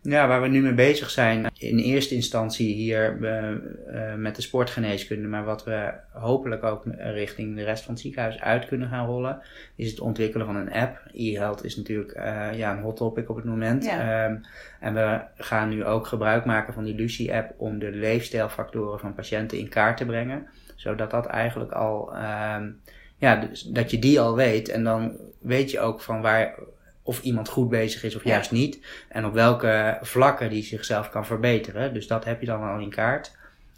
Ja, 0.02 0.28
waar 0.28 0.42
we 0.42 0.48
nu 0.48 0.62
mee 0.62 0.74
bezig 0.74 1.10
zijn, 1.10 1.50
in 1.58 1.78
eerste 1.78 2.16
instantie 2.16 2.74
hier 2.74 3.18
uh, 3.22 3.50
uh, 3.50 4.14
met 4.16 4.36
de 4.36 4.42
sportgeneeskunde, 4.42 5.28
maar 5.28 5.44
wat 5.44 5.64
we 5.64 5.94
hopelijk 6.12 6.64
ook 6.64 6.84
richting 6.98 7.56
de 7.56 7.64
rest 7.64 7.84
van 7.84 7.94
het 7.94 8.02
ziekenhuis 8.02 8.40
uit 8.40 8.66
kunnen 8.66 8.90
gaan 8.90 9.06
rollen, 9.06 9.42
is 9.76 9.90
het 9.90 10.00
ontwikkelen 10.00 10.46
van 10.46 10.56
een 10.56 10.72
app. 10.72 11.02
E-health 11.14 11.64
is 11.64 11.76
natuurlijk 11.76 12.18
uh, 12.18 12.50
ja, 12.54 12.72
een 12.72 12.82
hot 12.82 12.96
topic 12.96 13.30
op 13.30 13.36
het 13.36 13.46
moment. 13.46 13.86
Ja. 13.86 14.26
Um, 14.26 14.42
en 14.80 14.94
we 14.94 15.22
gaan 15.36 15.70
nu 15.70 15.86
ook 15.86 16.08
gebruik 16.08 16.46
maken 16.46 16.74
van 16.74 16.84
die 16.84 16.96
Lucie-app 16.96 17.54
om 17.58 17.80
de 17.80 17.92
leefstijlfactoren 17.92 19.00
van 19.00 19.14
patiënten 19.14 19.58
in 19.58 19.70
kaart 19.70 19.98
te 19.98 20.06
brengen, 20.06 20.48
zodat 20.76 21.12
dat 21.12 21.26
eigenlijk 21.26 21.72
al 21.72 22.14
um, 22.56 22.82
ja, 23.24 23.36
dus 23.36 23.62
dat 23.62 23.92
je 23.92 24.00
die 24.00 24.20
al 24.20 24.36
weet. 24.36 24.70
En 24.70 24.84
dan 24.84 25.18
weet 25.40 25.72
je 25.72 25.80
ook 25.80 26.02
van 26.02 26.22
waar, 26.22 26.56
of 27.04 27.22
iemand 27.22 27.50
goed 27.50 27.70
bezig 27.70 28.04
is 28.04 28.16
of 28.16 28.24
juist 28.24 28.50
ja. 28.52 28.58
niet. 28.58 28.86
En 29.10 29.26
op 29.26 29.34
welke 29.34 29.98
vlakken 30.02 30.50
die 30.50 30.64
zichzelf 30.64 31.10
kan 31.10 31.26
verbeteren. 31.26 31.94
Dus 31.94 32.08
dat 32.08 32.26
heb 32.26 32.40
je 32.40 32.46
dan 32.46 32.64
al 32.64 32.80
in 32.80 32.90
kaart. 32.90 33.36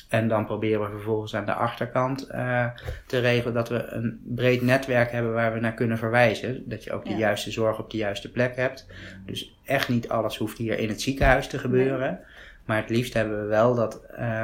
En 0.10 0.27
dan 0.27 0.45
proberen 0.45 0.81
we 0.81 0.89
vervolgens 0.89 1.36
aan 1.36 1.45
de 1.45 1.53
achterkant 1.53 2.27
uh, 2.31 2.65
te 3.08 3.19
regelen 3.19 3.53
dat 3.53 3.69
we 3.69 3.86
een 3.88 4.21
breed 4.23 4.62
netwerk 4.62 5.12
hebben 5.12 5.34
waar 5.34 5.53
we 5.53 5.60
naar 5.60 5.73
kunnen 5.73 5.97
verwijzen. 5.97 6.69
Dat 6.69 6.84
je 6.84 6.91
ook 6.91 7.05
de 7.05 7.15
juiste 7.15 7.51
zorg 7.51 7.79
op 7.79 7.91
de 7.91 7.97
juiste 7.97 8.31
plek 8.31 8.55
hebt. 8.55 8.88
Dus 9.25 9.58
echt 9.65 9.89
niet 9.89 10.10
alles 10.10 10.38
hoeft 10.38 10.58
hier 10.58 10.79
in 10.79 10.89
het 10.89 11.01
ziekenhuis 11.01 11.47
te 11.47 11.60
gebeuren. 11.60 12.12
Nee. 12.12 12.19
Maar 12.65 12.77
het 12.77 12.89
liefst 12.89 13.13
hebben 13.13 13.41
we 13.41 13.47
wel 13.47 13.75
dat. 13.75 14.01
Uh, 14.19 14.43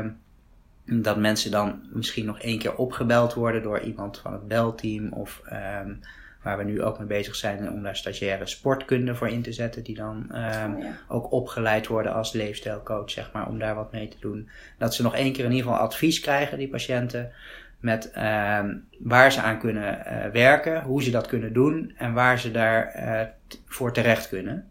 dat 0.86 1.18
mensen 1.18 1.52
dan 1.52 1.82
misschien 1.90 2.26
nog 2.26 2.40
één 2.40 2.60
keer 2.60 2.76
opgebeld 2.76 3.34
worden 3.34 3.64
door 3.64 3.80
iemand 3.80 4.18
van 4.18 4.34
het 4.34 4.48
belteam 4.48 5.14
of 5.14 5.42
um, 5.86 6.00
waar 6.42 6.58
we 6.58 6.64
nu 6.64 6.82
ook 6.82 6.98
mee 6.98 7.08
bezig 7.08 7.36
zijn 7.36 7.72
om 7.72 7.84
daar 7.84 7.96
stagiaire 7.96 8.46
sportkunde 8.46 9.16
voor 9.16 9.30
in 9.30 9.42
te 9.42 9.52
zetten, 9.52 9.84
die 9.84 9.96
dan 9.96 10.16
um, 10.16 10.76
oh, 10.76 10.84
ja. 10.84 10.98
ook 11.08 11.32
opgeleid 11.32 11.88
worden 11.88 12.14
als 12.14 12.32
leefstijlcoach, 12.32 13.10
zeg 13.10 13.32
maar, 13.34 13.48
om 13.48 13.60
daar 13.60 13.76
wat 13.76 13.92
mee 13.92 14.08
te 14.08 14.18
doen. 14.20 14.50
Dat 14.78 14.96
ze 14.96 15.04
nog 15.04 15.16
één 15.16 15.34
keer 15.34 15.46
in 15.46 15.52
ieder 15.52 15.66
geval 15.66 15.86
advies 15.86 16.20
krijgen, 16.20 16.58
die 16.58 16.70
patiënten, 16.70 17.32
met 17.80 18.12
um, 18.18 18.88
waar 19.00 19.32
ze 19.32 19.42
aan 19.42 19.60
kunnen 19.60 20.04
uh, 20.06 20.26
werken, 20.32 20.82
hoe 20.82 21.04
ze 21.04 21.12
dat 21.12 21.28
kunnen 21.28 21.54
doen 21.54 21.94
en 21.98 22.14
waar 22.14 22.40
ze 22.40 22.52
daarvoor 22.52 23.02
uh, 23.02 23.22
voor 23.66 23.94
terecht 23.94 24.30
kunnen. 24.30 24.71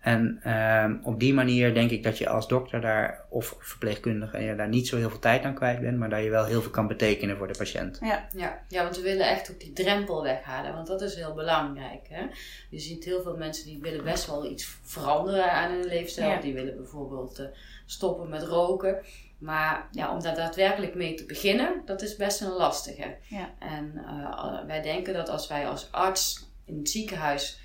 En 0.00 0.50
um, 0.84 1.00
op 1.02 1.20
die 1.20 1.34
manier 1.34 1.74
denk 1.74 1.90
ik 1.90 2.02
dat 2.02 2.18
je 2.18 2.28
als 2.28 2.48
dokter 2.48 2.80
daar, 2.80 3.24
of 3.28 3.56
verpleegkundige, 3.58 4.38
je 4.38 4.56
daar 4.56 4.68
niet 4.68 4.88
zo 4.88 4.96
heel 4.96 5.10
veel 5.10 5.18
tijd 5.18 5.44
aan 5.44 5.54
kwijt 5.54 5.80
bent, 5.80 5.98
maar 5.98 6.10
dat 6.10 6.22
je 6.22 6.30
wel 6.30 6.44
heel 6.44 6.62
veel 6.62 6.70
kan 6.70 6.86
betekenen 6.86 7.36
voor 7.36 7.46
de 7.46 7.58
patiënt. 7.58 7.98
Ja, 8.00 8.26
ja, 8.36 8.62
ja 8.68 8.82
want 8.82 8.96
we 8.96 9.02
willen 9.02 9.28
echt 9.28 9.50
ook 9.50 9.60
die 9.60 9.72
drempel 9.72 10.22
weghalen, 10.22 10.74
want 10.74 10.86
dat 10.86 11.02
is 11.02 11.14
heel 11.14 11.34
belangrijk. 11.34 12.08
Hè? 12.08 12.22
Je 12.70 12.78
ziet 12.78 13.04
heel 13.04 13.22
veel 13.22 13.36
mensen 13.36 13.64
die 13.64 13.78
willen 13.80 14.04
best 14.04 14.26
wel 14.26 14.50
iets 14.50 14.78
veranderen 14.82 15.52
aan 15.52 15.70
hun 15.70 15.84
leefstijl. 15.84 16.30
Ja. 16.30 16.40
Die 16.40 16.54
willen 16.54 16.76
bijvoorbeeld 16.76 17.40
uh, 17.40 17.46
stoppen 17.86 18.28
met 18.28 18.42
roken. 18.42 18.98
Maar 19.38 19.88
ja, 19.90 20.14
om 20.14 20.22
daar 20.22 20.34
daadwerkelijk 20.34 20.94
mee 20.94 21.14
te 21.14 21.24
beginnen, 21.24 21.82
dat 21.84 22.02
is 22.02 22.16
best 22.16 22.40
een 22.40 22.52
lastige. 22.52 23.16
Ja. 23.22 23.50
En 23.58 23.92
uh, 23.96 24.66
wij 24.66 24.82
denken 24.82 25.14
dat 25.14 25.28
als 25.28 25.48
wij 25.48 25.68
als 25.68 25.88
arts 25.92 26.48
in 26.64 26.78
het 26.78 26.90
ziekenhuis 26.90 27.60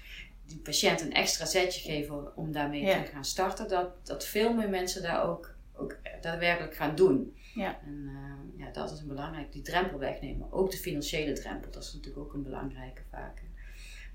die 0.45 0.59
patiënt 0.59 1.01
een 1.01 1.13
extra 1.13 1.45
zetje 1.45 1.81
geven 1.81 2.35
om 2.35 2.51
daarmee 2.51 2.81
ja. 2.81 3.03
te 3.03 3.11
gaan 3.11 3.25
starten, 3.25 3.67
dat, 3.67 4.05
dat 4.07 4.25
veel 4.25 4.53
meer 4.53 4.69
mensen 4.69 5.01
daar 5.01 5.23
ook, 5.23 5.55
ook 5.75 5.97
daadwerkelijk 6.21 6.75
gaan 6.75 6.95
doen. 6.95 7.35
Ja. 7.55 7.79
En 7.85 8.03
uh, 8.03 8.65
ja, 8.65 8.71
dat 8.71 8.91
is 8.91 8.99
een 8.99 9.07
belangrijk, 9.07 9.51
die 9.51 9.61
drempel 9.61 9.99
wegnemen. 9.99 10.51
Ook 10.51 10.71
de 10.71 10.77
financiële 10.77 11.33
drempel, 11.33 11.71
dat 11.71 11.83
is 11.83 11.93
natuurlijk 11.93 12.25
ook 12.25 12.33
een 12.33 12.43
belangrijke 12.43 13.01
vaak. 13.11 13.43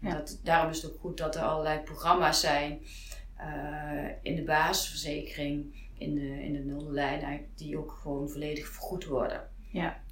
Ja. 0.01 0.15
Dat, 0.15 0.41
daarom 0.43 0.71
is 0.71 0.83
het 0.83 0.93
ook 0.93 1.01
goed 1.01 1.17
dat 1.17 1.37
er 1.37 1.43
allerlei 1.43 1.81
programma's 1.81 2.41
zijn 2.41 2.81
uh, 3.39 4.09
in 4.23 4.37
de 4.37 4.43
basisverzekering, 4.43 5.89
in 5.99 6.15
de, 6.15 6.43
in 6.43 6.53
de 6.53 6.59
nulde 6.59 6.93
lijn, 6.93 7.47
die 7.55 7.79
ook 7.79 7.99
gewoon 8.03 8.29
volledig 8.29 8.69
vergoed 8.69 9.05
worden. 9.05 9.49
Ja. 9.71 10.03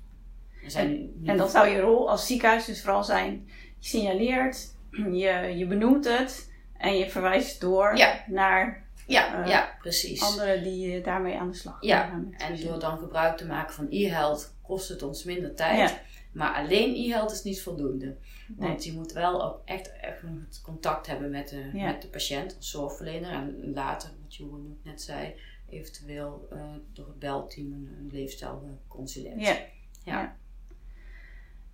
En, 0.74 1.20
en 1.24 1.36
dat 1.36 1.50
zou 1.50 1.68
je 1.68 1.80
rol 1.80 2.10
als 2.10 2.26
ziekenhuis 2.26 2.64
dus 2.64 2.80
vooral 2.80 3.04
zijn, 3.04 3.48
je 3.78 3.88
signaleert 3.88 4.76
je, 4.90 5.54
je 5.56 5.66
benoemt 5.66 6.04
het 6.04 6.52
en 6.76 6.98
je 6.98 7.10
verwijst 7.10 7.60
door 7.60 7.96
ja. 7.96 8.24
naar 8.26 8.86
ja, 9.06 9.40
uh, 9.40 9.48
ja, 9.48 9.76
precies. 9.80 10.22
anderen 10.22 10.62
die 10.62 11.00
daarmee 11.00 11.38
aan 11.38 11.50
de 11.50 11.56
slag 11.56 11.76
ja. 11.80 12.06
gaan. 12.06 12.34
En 12.36 12.60
door 12.60 12.78
dan 12.78 12.98
gebruik 12.98 13.36
te 13.36 13.46
maken 13.46 13.74
van 13.74 13.86
e-health 13.90 14.54
kost 14.62 14.88
het 14.88 15.02
ons 15.02 15.24
minder 15.24 15.54
tijd. 15.54 15.90
Ja. 15.90 15.98
Maar 16.32 16.54
alleen 16.54 16.94
e-health 16.94 17.32
is 17.32 17.42
niet 17.42 17.62
voldoende. 17.62 18.16
Want 18.56 18.78
nee. 18.78 18.86
je 18.86 18.92
moet 18.92 19.12
wel 19.12 19.44
ook 19.44 19.62
echt, 19.64 19.92
echt 20.00 20.22
contact 20.62 21.06
hebben 21.06 21.30
met 21.30 21.48
de, 21.48 21.70
ja. 21.72 21.86
met 21.86 22.02
de 22.02 22.08
patiënt 22.08 22.56
als 22.56 22.70
zorgverlener. 22.70 23.32
En 23.32 23.72
later, 23.74 24.10
wat 24.22 24.34
Jeroen 24.34 24.78
net 24.82 25.02
zei, 25.02 25.34
eventueel 25.68 26.48
uh, 26.52 26.62
door 26.92 27.06
het 27.06 27.18
belteam 27.18 27.72
een, 27.72 27.96
een 27.98 28.08
leefstijlconsulent. 28.12 29.40
Ja. 29.40 29.56
ja. 30.04 30.36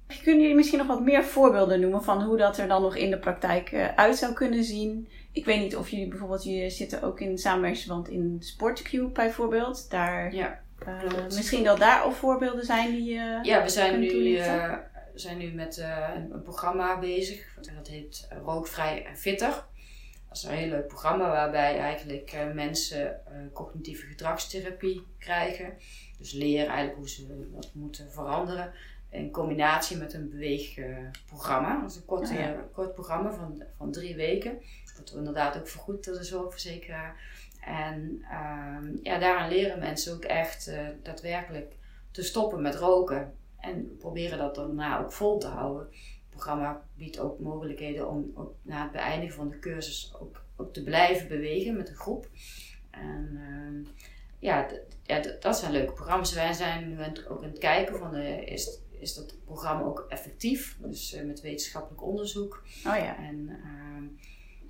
Kunnen 0.07 0.41
jullie 0.41 0.57
misschien 0.57 0.79
nog 0.79 0.87
wat 0.87 1.03
meer 1.03 1.25
voorbeelden 1.25 1.81
noemen 1.81 2.03
van 2.03 2.23
hoe 2.23 2.37
dat 2.37 2.59
er 2.59 2.69
dan 2.69 2.83
nog 2.83 2.97
in 2.97 3.11
de 3.11 3.19
praktijk 3.19 3.73
uh, 3.73 3.95
uit 3.95 4.17
zou 4.17 4.33
kunnen 4.33 4.65
zien? 4.65 5.09
Ik 5.33 5.45
weet 5.45 5.61
niet 5.61 5.77
of 5.77 5.89
jullie 5.89 6.09
bijvoorbeeld, 6.09 6.45
jullie 6.45 6.71
zitten 6.71 7.03
ook 7.03 7.21
in 7.21 7.39
samenwerkingsverband 7.39 8.09
in 8.09 8.37
Sportcube 8.41 9.09
bijvoorbeeld. 9.09 9.91
Daar, 9.91 10.35
ja, 10.35 10.61
uh, 10.87 11.25
misschien 11.35 11.65
dat 11.65 11.79
daar 11.79 12.01
al 12.01 12.13
voorbeelden 12.13 12.65
zijn 12.65 12.91
die 12.91 13.15
uh, 13.15 13.43
Ja, 13.43 13.63
we 13.63 13.69
zijn 13.69 14.01
nu 14.01 14.39
zijn 15.15 15.39
nu 15.39 15.53
met 15.53 15.79
uh, 15.79 16.09
een, 16.15 16.43
programma 16.43 16.99
bezig. 16.99 17.59
Dat 17.77 17.89
heet 17.89 18.29
Rookvrij 18.45 19.07
en 19.07 19.17
Fitter. 19.17 19.65
Dat 20.29 20.37
is 20.37 20.43
een 20.43 20.51
heel 20.51 20.69
leuk 20.69 20.87
programma 20.87 21.29
waarbij 21.29 21.79
eigenlijk 21.79 22.37
mensen 22.55 23.21
cognitieve 23.53 24.07
gedragstherapie 24.07 25.07
krijgen. 25.19 25.73
Dus 26.19 26.33
leren 26.33 26.67
eigenlijk 26.67 26.97
hoe 26.97 27.09
ze 27.09 27.49
dat 27.55 27.71
moeten 27.75 28.11
veranderen. 28.13 28.73
In 29.15 29.31
combinatie 29.31 29.97
met 29.97 30.15
een 30.15 30.31
beweegprogramma. 30.31 31.81
dat 31.81 31.91
is 31.91 31.97
een 31.97 32.05
kort, 32.05 32.31
kort 32.73 32.95
programma 32.95 33.33
van, 33.33 33.63
van 33.77 33.93
drie 33.93 34.17
weken. 34.17 34.59
Dat 34.97 35.11
we 35.11 35.19
inderdaad 35.19 35.57
ook 35.57 35.69
vergoed 35.69 36.05
door 36.05 36.15
de 36.15 36.25
zorgverzekeraar. 36.25 37.21
En 37.61 38.25
ehm, 38.31 38.97
ja, 39.03 39.19
daaraan 39.19 39.49
leren 39.49 39.79
mensen 39.79 40.15
ook 40.15 40.25
echt 40.25 40.73
daadwerkelijk 41.03 41.75
te 42.11 42.23
stoppen 42.23 42.63
met 42.63 42.75
roken. 42.75 43.33
En 43.61 43.97
proberen 43.99 44.39
dat 44.39 44.55
daarna 44.55 45.01
ook 45.01 45.13
vol 45.13 45.39
te 45.39 45.47
houden. 45.47 45.87
Het 45.91 46.31
programma 46.31 46.83
biedt 46.95 47.19
ook 47.19 47.39
mogelijkheden 47.39 48.09
om 48.09 48.33
na 48.63 48.83
het 48.83 48.93
beëindigen 48.93 49.37
van 49.37 49.49
de 49.49 49.59
cursus 49.59 50.15
ook, 50.21 50.45
ook 50.57 50.73
te 50.73 50.83
blijven 50.83 51.29
bewegen 51.29 51.77
met 51.77 51.89
een 51.89 51.95
groep. 51.95 52.29
En 52.91 53.31
uh, 53.33 53.93
ja, 54.39 54.67
ja 55.03 55.21
dat 55.41 55.59
zijn 55.59 55.73
leuke 55.73 55.93
programma's. 55.93 56.35
Wij 56.35 56.53
zijn 56.53 56.89
nu 56.89 57.05
ook 57.29 57.43
aan 57.43 57.49
het 57.49 57.59
kijken 57.59 57.99
van 57.99 58.17
uh, 58.17 58.47
is, 58.47 58.79
is 59.05 59.15
dat 59.15 59.37
programma 59.45 59.83
ook 59.83 60.07
effectief? 60.09 60.77
Dus 60.81 61.15
uh, 61.15 61.23
met 61.23 61.41
wetenschappelijk 61.41 62.03
onderzoek. 62.03 62.63
Oh 62.87 62.97
ja. 62.97 63.17
En, 63.17 63.49
ehm, 63.49 64.05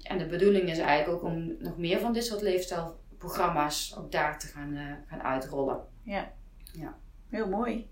en 0.05 0.19
de 0.19 0.27
bedoeling 0.27 0.71
is 0.71 0.79
eigenlijk 0.79 1.23
ook 1.23 1.31
om 1.31 1.55
nog 1.59 1.79
meer 1.79 2.01
van 2.01 2.13
dit 2.13 2.25
soort 2.25 2.43
leefstijlprogramma's 2.43 3.97
ook 3.99 4.13
daar 4.13 4.39
te 4.39 4.47
gaan, 4.47 4.75
eh, 4.75 4.93
gaan 5.07 5.23
uitrollen. 5.23 5.81
Ja. 6.03 6.33
ja. 6.73 6.97
Heel 7.29 7.49
mooi. 7.49 7.89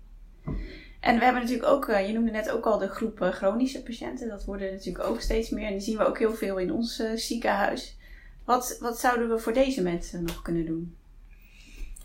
En 0.99 1.17
we 1.17 1.23
hebben 1.23 1.41
natuurlijk 1.41 1.69
ook, 1.69 1.87
eh, 1.87 2.07
je 2.07 2.13
noemde 2.13 2.31
net 2.31 2.49
ook 2.49 2.65
al 2.65 2.77
de 2.77 2.87
groep 2.87 3.21
eh, 3.21 3.29
chronische 3.29 3.83
patiënten. 3.83 4.29
Dat 4.29 4.45
worden 4.45 4.71
natuurlijk 4.71 5.05
ook 5.05 5.21
steeds 5.21 5.49
meer. 5.49 5.65
En 5.65 5.71
die 5.71 5.81
zien 5.81 5.97
we 5.97 6.05
ook 6.05 6.19
heel 6.19 6.33
veel 6.33 6.57
in 6.57 6.71
ons 6.71 7.03
ziekenhuis. 7.15 7.97
Wat, 8.45 8.77
wat 8.79 8.99
zouden 8.99 9.29
we 9.29 9.39
voor 9.39 9.53
deze 9.53 9.81
mensen 9.81 10.23
nog 10.23 10.41
kunnen 10.41 10.65
doen? 10.65 10.97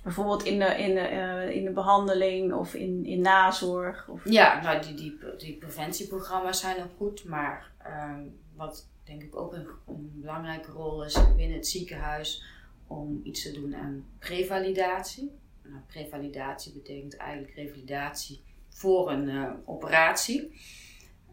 Bijvoorbeeld 0.03 0.45
in 0.45 0.59
de, 0.59 0.65
in 0.65 0.95
de, 0.95 1.55
in 1.55 1.65
de 1.65 1.71
behandeling 1.71 2.53
of 2.53 2.75
in, 2.75 3.05
in 3.05 3.21
nazorg? 3.21 4.09
Of... 4.09 4.31
Ja, 4.31 4.63
nou 4.63 4.83
die, 4.83 4.95
die, 4.95 5.19
die 5.39 5.57
preventieprogramma's 5.57 6.61
zijn 6.61 6.83
ook 6.83 6.97
goed. 6.97 7.25
Maar 7.25 7.71
ehm, 7.79 8.23
wat 8.57 8.89
denk 9.05 9.23
ik 9.23 9.37
ook 9.37 9.53
een, 9.53 9.67
een 9.87 10.11
belangrijke 10.15 10.71
rol 10.71 11.05
is 11.05 11.19
binnen 11.37 11.57
het 11.57 11.67
ziekenhuis 11.67 12.43
om 12.87 13.21
iets 13.25 13.43
te 13.43 13.53
doen 13.53 13.77
aan 13.77 14.05
prevalidatie. 14.19 15.31
Nou, 15.63 15.81
prevalidatie 15.87 16.73
betekent 16.73 17.17
eigenlijk 17.17 17.55
revalidatie 17.55 18.43
voor 18.69 19.11
een 19.11 19.29
uh, 19.29 19.51
operatie. 19.65 20.61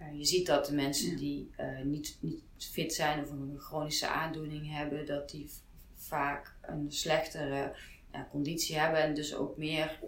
Uh, 0.01 0.17
je 0.17 0.25
ziet 0.25 0.45
dat 0.45 0.65
de 0.65 0.73
mensen 0.73 1.17
die 1.17 1.49
niet, 1.83 2.17
niet 2.19 2.43
fit 2.57 2.93
zijn 2.93 3.23
of 3.23 3.31
een 3.31 3.55
chronische 3.59 4.07
aandoening 4.07 4.71
hebben, 4.71 5.05
dat 5.05 5.29
die 5.29 5.49
vaak 5.95 6.55
een 6.61 6.91
slechtere 6.91 7.75
conditie 8.29 8.77
hebben 8.79 8.99
en 9.01 9.13
dus 9.13 9.35
ook 9.35 9.57
meer 9.57 9.99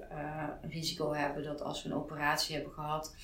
risico 0.62 1.14
hebben 1.14 1.44
dat 1.44 1.62
als 1.62 1.84
we 1.84 1.90
een 1.90 1.96
operatie 1.96 2.56
hebben 2.56 2.74
gehad, 2.74 3.16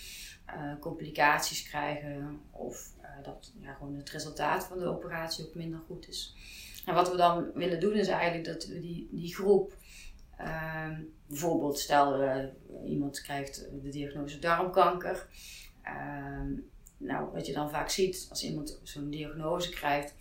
complicaties 0.79 1.63
krijgen 1.69 2.41
of 2.51 2.93
dat 3.23 3.53
ja, 3.61 3.73
gewoon 3.73 3.95
het 3.95 4.09
resultaat 4.09 4.63
van 4.63 4.79
de 4.79 4.85
operatie 4.85 5.45
ook 5.45 5.55
minder 5.55 5.79
goed 5.87 6.07
is. 6.07 6.35
En 6.85 6.93
wat 6.93 7.11
we 7.11 7.17
dan 7.17 7.51
willen 7.53 7.79
doen 7.79 7.93
is 7.93 8.07
eigenlijk 8.07 8.45
dat 8.45 8.65
we 8.65 8.79
die, 8.79 9.07
die 9.11 9.33
groep 9.33 9.73
Ehm, 10.37 11.01
bijvoorbeeld, 11.27 11.79
stel 11.79 12.23
iemand 12.85 13.21
krijgt 13.21 13.67
de 13.81 13.89
diagnose 13.89 14.39
darmkanker. 14.39 15.27
Ehm, 15.81 16.51
nou, 16.97 17.31
wat 17.31 17.45
je 17.45 17.53
dan 17.53 17.69
vaak 17.69 17.89
ziet 17.89 18.27
als 18.29 18.43
iemand 18.43 18.79
zo'n 18.83 19.09
diagnose 19.09 19.69
krijgt, 19.69 20.15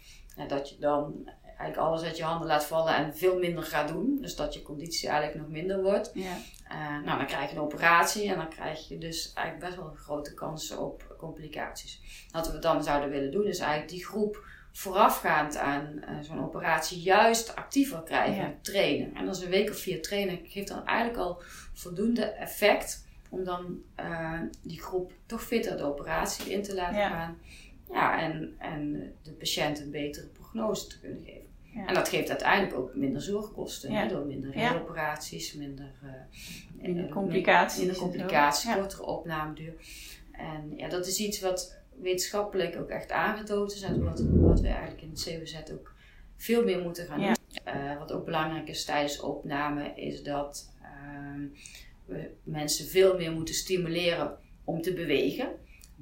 dat 0.48 0.68
je 0.68 0.78
dan 0.78 1.30
eigenlijk 1.62 1.90
alles 1.90 2.02
uit 2.02 2.16
je 2.16 2.22
handen 2.22 2.46
laat 2.46 2.64
vallen 2.64 2.94
en 2.94 3.16
veel 3.16 3.38
minder 3.38 3.62
gaat 3.62 3.88
doen. 3.88 4.18
Dus 4.20 4.36
dat 4.36 4.54
je 4.54 4.62
conditie 4.62 5.08
eigenlijk 5.08 5.40
nog 5.40 5.48
minder 5.48 5.82
wordt. 5.82 6.10
Ja. 6.14 6.36
Uh, 6.70 7.04
nou, 7.04 7.18
dan 7.18 7.26
krijg 7.26 7.50
je 7.50 7.56
een 7.56 7.62
operatie 7.62 8.28
en 8.28 8.36
dan 8.36 8.48
krijg 8.48 8.88
je 8.88 8.98
dus 8.98 9.32
eigenlijk 9.32 9.66
best 9.66 9.82
wel 9.82 9.94
grote 9.94 10.34
kansen 10.34 10.78
op 10.78 11.14
complicaties. 11.18 12.26
Wat 12.30 12.52
we 12.52 12.58
dan 12.58 12.82
zouden 12.82 13.10
willen 13.10 13.30
doen, 13.30 13.46
is 13.46 13.58
eigenlijk 13.58 13.90
die 13.90 14.04
groep 14.04 14.44
voorafgaand 14.72 15.56
aan 15.56 16.02
uh, 16.08 16.20
zo'n 16.20 16.44
operatie 16.44 17.00
juist 17.00 17.56
actiever 17.56 18.02
krijgen, 18.02 18.58
trainen. 18.62 19.14
En 19.14 19.28
als 19.28 19.42
een 19.42 19.50
week 19.50 19.70
of 19.70 19.76
vier 19.76 20.02
trainen 20.02 20.40
geeft 20.44 20.68
dan 20.68 20.86
eigenlijk 20.86 21.18
al 21.18 21.42
voldoende 21.72 22.24
effect 22.24 23.06
om 23.28 23.44
dan 23.44 23.82
uh, 24.00 24.40
die 24.62 24.82
groep 24.82 25.12
toch 25.26 25.42
fitter 25.42 25.76
de 25.76 25.82
operatie 25.82 26.52
in 26.52 26.62
te 26.62 26.74
laten 26.74 27.00
gaan. 27.00 27.38
Ja, 27.90 28.20
en, 28.20 28.54
en 28.58 29.12
de 29.22 29.32
patiënt 29.32 29.80
een 29.80 29.90
betere 29.90 30.26
prognose 30.26 30.86
te 30.86 31.00
kunnen 31.00 31.24
geven. 31.24 31.41
Ja. 31.74 31.86
En 31.86 31.94
dat 31.94 32.08
geeft 32.08 32.28
uiteindelijk 32.28 32.78
ook 32.78 32.94
minder 32.94 33.22
zorgkosten, 33.22 34.08
door 34.08 34.26
minder 34.26 34.80
operaties, 34.80 35.54
minder, 35.54 35.92
uh, 36.04 36.10
minder 36.82 37.08
complicaties, 37.08 37.78
minder 37.78 37.96
complicaties 37.96 38.74
kortere 38.74 39.06
opnameduur. 39.06 39.74
En 40.32 40.72
ja, 40.76 40.88
dat 40.88 41.06
is 41.06 41.18
iets 41.18 41.40
wat 41.40 41.80
wetenschappelijk 42.00 42.76
ook 42.76 42.88
echt 42.88 43.10
aangetoond 43.10 43.72
is. 43.72 43.82
En 43.82 44.04
wat, 44.04 44.22
wat 44.30 44.60
we 44.60 44.68
eigenlijk 44.68 45.02
in 45.02 45.10
het 45.10 45.20
CWZ 45.20 45.72
ook 45.72 45.94
veel 46.36 46.64
meer 46.64 46.82
moeten 46.82 47.06
gaan 47.06 47.20
doen. 47.20 47.36
Uh, 47.66 47.98
wat 47.98 48.12
ook 48.12 48.24
belangrijk 48.24 48.68
is 48.68 48.84
tijdens 48.84 49.20
opname, 49.20 49.92
is 49.94 50.22
dat 50.22 50.72
uh, 50.82 51.46
we 52.04 52.30
mensen 52.42 52.86
veel 52.86 53.16
meer 53.16 53.32
moeten 53.32 53.54
stimuleren 53.54 54.38
om 54.64 54.82
te 54.82 54.92
bewegen. 54.92 55.48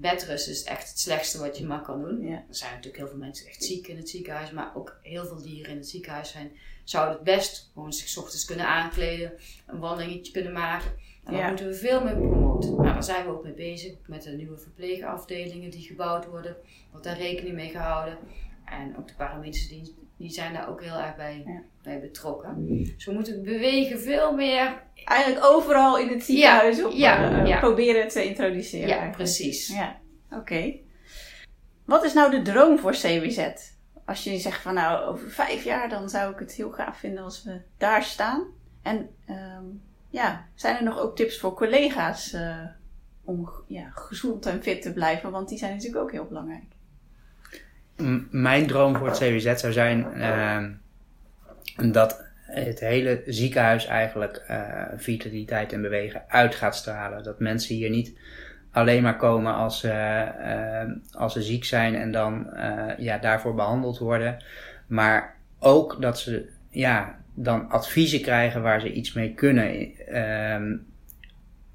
Bedrust 0.00 0.48
is 0.48 0.64
echt 0.64 0.88
het 0.88 0.98
slechtste 0.98 1.38
wat 1.38 1.58
je 1.58 1.66
maar 1.66 1.82
kan 1.82 2.00
doen. 2.00 2.26
Er 2.26 2.44
zijn 2.50 2.70
natuurlijk 2.70 2.96
heel 2.96 3.08
veel 3.08 3.18
mensen 3.18 3.46
echt 3.46 3.64
ziek 3.64 3.86
in 3.86 3.96
het 3.96 4.08
ziekenhuis, 4.08 4.50
maar 4.50 4.76
ook 4.76 4.98
heel 5.02 5.26
veel 5.26 5.42
dieren 5.42 5.70
in 5.70 5.76
het 5.76 5.88
ziekenhuis 5.88 6.30
zijn, 6.30 6.52
zouden 6.84 7.14
het 7.14 7.24
best 7.24 7.70
gewoon 7.72 7.92
zich 7.92 8.16
ochtends 8.22 8.44
kunnen 8.44 8.66
aankleden, 8.66 9.32
een 9.66 9.78
wandelingetje 9.78 10.32
kunnen 10.32 10.52
maken. 10.52 10.90
En 11.24 11.32
daar 11.32 11.48
moeten 11.48 11.66
we 11.66 11.74
veel 11.74 12.04
meer 12.04 12.16
promoten. 12.16 12.70
Nou, 12.70 12.84
daar 12.84 13.04
zijn 13.04 13.24
we 13.24 13.30
ook 13.30 13.44
mee 13.44 13.52
bezig 13.52 13.92
met 14.06 14.22
de 14.22 14.30
nieuwe 14.30 14.58
verpleegafdelingen 14.58 15.70
die 15.70 15.82
gebouwd 15.82 16.26
worden. 16.26 16.56
Wordt 16.90 17.06
daar 17.06 17.18
rekening 17.18 17.54
mee 17.54 17.70
gehouden. 17.70 18.18
En 18.64 18.96
ook 18.98 19.08
de 19.08 19.14
paramedische 19.14 19.68
dienst, 19.68 19.92
die 20.20 20.30
zijn 20.30 20.52
daar 20.52 20.68
ook 20.68 20.83
heel 20.83 20.98
erg 20.98 21.16
bij, 21.16 21.64
bij 21.83 22.00
betrokken. 22.00 22.66
Dus 22.94 23.04
we 23.04 23.12
moeten 23.12 23.42
bewegen 23.42 24.00
veel 24.00 24.35
meer. 24.35 24.83
Eigenlijk 25.04 25.44
overal 25.44 25.98
in 25.98 26.09
het 26.09 26.22
ziekenhuis 26.22 26.76
ja, 26.76 26.87
op, 26.87 26.92
ja, 26.92 27.46
uh, 27.46 27.59
proberen 27.61 28.09
te 28.09 28.24
introduceren. 28.24 28.88
Ja, 28.88 29.11
precies. 29.11 29.68
Ja, 29.68 29.96
oké. 30.30 30.74
Wat 31.85 32.04
is 32.04 32.12
nou 32.12 32.30
de 32.30 32.42
droom 32.42 32.78
voor 32.78 32.92
CWZ? 32.92 33.52
Als 34.04 34.24
je 34.24 34.38
zegt 34.38 34.62
van 34.62 34.74
nou, 34.74 35.04
over 35.06 35.30
vijf 35.30 35.64
jaar 35.64 35.88
dan 35.88 36.09
zou 36.09 36.33
ik 36.33 36.38
het 36.38 36.52
heel 36.52 36.70
gaaf 36.70 36.98
vinden 36.98 37.24
als 37.24 37.42
we 37.44 37.61
daar 37.76 38.02
staan. 38.02 38.44
En 38.83 39.09
um, 39.28 39.83
ja, 40.09 40.46
zijn 40.54 40.76
er 40.76 40.85
nog 40.85 40.98
ook 40.98 41.16
tips 41.16 41.38
voor 41.38 41.54
collega's 41.54 42.33
uh, 42.33 42.64
om 43.24 43.50
ja, 43.66 43.90
gezond 43.90 44.46
en 44.46 44.62
fit 44.62 44.83
te 44.83 44.92
blijven? 44.92 45.30
Want 45.30 45.48
die 45.48 45.59
zijn 45.59 45.74
natuurlijk 45.74 46.02
ook 46.02 46.12
heel 46.12 46.26
belangrijk. 46.26 46.78
Mijn 48.30 48.66
droom 48.66 48.96
voor 48.96 49.06
het 49.06 49.18
CWZ 49.18 49.54
zou 49.54 49.72
zijn 49.72 50.06
uh, 50.16 50.64
dat 51.92 52.24
het 52.40 52.80
hele 52.80 53.22
ziekenhuis 53.26 53.86
eigenlijk 53.86 54.44
uh, 54.50 54.82
vitaliteit 54.96 55.72
en 55.72 55.82
bewegen 55.82 56.22
uit 56.28 56.54
gaat 56.54 56.76
stralen. 56.76 57.22
Dat 57.22 57.40
mensen 57.40 57.74
hier 57.74 57.90
niet 57.90 58.18
alleen 58.70 59.02
maar 59.02 59.16
komen 59.16 59.54
als, 59.54 59.86
als 61.12 61.32
ze 61.32 61.42
ziek 61.42 61.64
zijn 61.64 61.94
en 61.94 62.12
dan 62.12 62.50
ja, 62.98 63.18
daarvoor 63.18 63.54
behandeld 63.54 63.98
worden. 63.98 64.36
Maar 64.86 65.36
ook 65.58 66.02
dat 66.02 66.18
ze 66.18 66.48
ja, 66.70 67.18
dan 67.34 67.70
adviezen 67.70 68.20
krijgen 68.20 68.62
waar 68.62 68.80
ze 68.80 68.92
iets 68.92 69.12
mee 69.12 69.34
kunnen. 69.34 69.90
Um, 70.54 70.89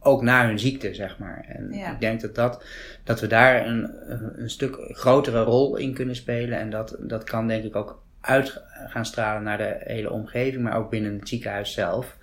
ook 0.06 0.22
na 0.22 0.46
hun 0.46 0.60
ziekte, 0.60 0.94
zeg 0.94 1.18
maar. 1.18 1.46
En 1.48 1.72
ik 1.72 2.00
denk 2.00 2.22
dat, 2.22 2.36
dat, 2.36 2.63
dat 3.04 3.20
we 3.20 3.28
daar 3.28 3.68
een, 3.68 3.89
een 4.36 4.50
stuk 4.50 4.78
grotere 4.80 5.44
rol 5.44 5.76
in 5.76 5.94
kunnen 5.94 6.15
spelen. 6.15 6.60
En 6.60 6.70
dat, 6.70 6.96
dat 7.00 7.24
kan 7.24 7.48
denk 7.48 7.63
ik 7.63 7.76
ook 7.76 8.04
uit 8.22 8.62
gaan 8.88 9.06
stralen 9.06 9.44
naar 9.44 9.58
de 9.58 9.76
hele 9.80 10.12
omgeving, 10.12 10.63
maar 10.63 10.78
ook 10.78 10.89
binnen 10.89 11.20
het 11.20 11.30
ziekenhuis 11.30 11.74
zelf. 11.74 12.18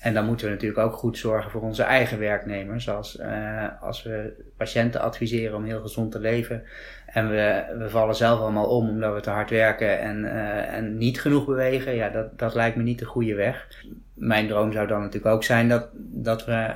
En 0.00 0.14
dan 0.14 0.26
moeten 0.26 0.46
we 0.46 0.52
natuurlijk 0.52 0.80
ook 0.80 0.94
goed 0.94 1.18
zorgen 1.18 1.50
voor 1.50 1.60
onze 1.60 1.82
eigen 1.82 2.18
werknemers. 2.18 2.88
Als, 2.88 3.18
uh, 3.20 3.64
als 3.80 4.02
we 4.02 4.44
patiënten 4.56 5.00
adviseren 5.00 5.56
om 5.56 5.64
heel 5.64 5.80
gezond 5.80 6.12
te 6.12 6.18
leven. 6.20 6.62
En 7.06 7.28
we, 7.28 7.64
we 7.78 7.90
vallen 7.90 8.14
zelf 8.14 8.40
allemaal 8.40 8.66
om 8.66 8.88
omdat 8.88 9.14
we 9.14 9.20
te 9.20 9.30
hard 9.30 9.50
werken 9.50 10.00
en, 10.00 10.24
uh, 10.24 10.74
en 10.74 10.96
niet 10.98 11.20
genoeg 11.20 11.46
bewegen. 11.46 11.94
Ja, 11.94 12.08
dat, 12.08 12.38
dat 12.38 12.54
lijkt 12.54 12.76
me 12.76 12.82
niet 12.82 12.98
de 12.98 13.04
goede 13.04 13.34
weg. 13.34 13.68
Mijn 14.14 14.48
droom 14.48 14.72
zou 14.72 14.86
dan 14.86 15.00
natuurlijk 15.00 15.34
ook 15.34 15.44
zijn 15.44 15.68
dat, 15.68 15.88
dat 15.96 16.44
we 16.44 16.72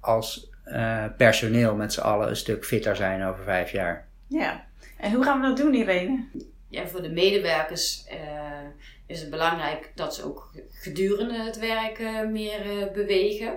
als 0.00 0.50
uh, 0.66 1.04
personeel 1.16 1.74
met 1.74 1.92
z'n 1.92 2.00
allen 2.00 2.28
een 2.28 2.36
stuk 2.36 2.64
fitter 2.64 2.96
zijn 2.96 3.24
over 3.24 3.44
vijf 3.44 3.70
jaar. 3.72 4.08
Ja, 4.26 4.64
en 4.96 5.12
hoe 5.12 5.24
gaan 5.24 5.40
we 5.40 5.46
dat 5.46 5.56
doen, 5.56 5.74
Irene? 5.74 6.24
Ja, 6.68 6.86
voor 6.86 7.02
de 7.02 7.10
medewerkers 7.10 8.04
is 9.06 9.20
het 9.20 9.30
belangrijk 9.30 9.92
dat 9.94 10.14
ze 10.14 10.24
ook 10.24 10.52
gedurende 10.70 11.42
het 11.42 11.58
werk 11.58 12.00
meer 12.30 12.90
bewegen. 12.92 13.52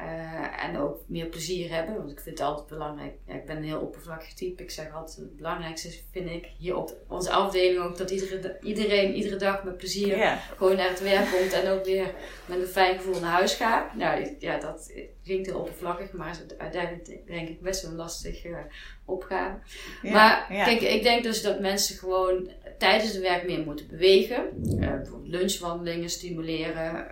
Eh, 0.00 0.64
en 0.64 0.78
ook 0.78 0.98
meer 1.06 1.26
plezier 1.26 1.74
hebben, 1.74 1.96
want 1.96 2.10
ik 2.10 2.20
vind 2.20 2.38
het 2.38 2.48
altijd 2.48 2.66
belangrijk. 2.66 3.14
Ja, 3.26 3.34
ik 3.34 3.44
ben 3.44 3.56
een 3.56 3.64
heel 3.64 3.80
oppervlakkig 3.80 4.32
type. 4.32 4.62
Ik 4.62 4.70
zeg 4.70 4.94
altijd: 4.94 5.16
het 5.16 5.36
belangrijkste 5.36 5.90
vind 6.12 6.30
ik 6.30 6.48
hier 6.58 6.76
op 6.76 6.96
onze 7.08 7.30
afdeling 7.30 7.84
ook 7.84 7.96
dat 7.96 8.10
iedere, 8.10 8.58
iedereen 8.62 9.14
iedere 9.14 9.36
dag 9.36 9.64
met 9.64 9.76
plezier 9.76 10.38
gewoon 10.56 10.76
naar 10.76 10.88
het 10.88 11.02
werk 11.02 11.30
komt 11.30 11.52
en 11.52 11.68
ook 11.68 11.84
weer 11.84 12.14
met 12.46 12.60
een 12.60 12.66
fijn 12.66 12.96
gevoel 12.96 13.20
naar 13.20 13.32
huis 13.32 13.54
gaat. 13.54 13.94
Nou 13.94 14.36
ja, 14.38 14.58
dat 14.58 14.92
klinkt 15.24 15.46
heel 15.46 15.58
oppervlakkig, 15.58 16.12
maar 16.12 16.30
is 16.30 16.56
uiteindelijk 16.58 17.26
denk 17.26 17.48
ik 17.48 17.60
best 17.60 17.82
wel 17.82 17.90
een 17.90 17.96
lastig 17.96 18.44
uh, 18.44 18.58
opgave. 19.04 19.58
maar 20.02 20.46
kijk, 20.48 20.80
ik 20.80 21.02
denk 21.02 21.22
dus 21.22 21.42
dat 21.42 21.60
mensen 21.60 21.96
gewoon 21.96 22.50
tijdens 22.80 23.12
het 23.12 23.22
werk 23.22 23.46
meer 23.46 23.64
moeten 23.64 23.86
bewegen. 23.88 24.48
Uh, 24.64 24.78
bijvoorbeeld 24.78 25.28
lunchwandelingen 25.28 26.10
stimuleren, 26.10 27.06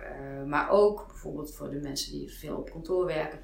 maar 0.47 0.69
ook 0.69 1.07
bijvoorbeeld 1.07 1.53
voor 1.53 1.69
de 1.69 1.79
mensen 1.79 2.11
die 2.11 2.31
veel 2.31 2.55
op 2.55 2.71
kantoor 2.71 3.05
werken, 3.05 3.39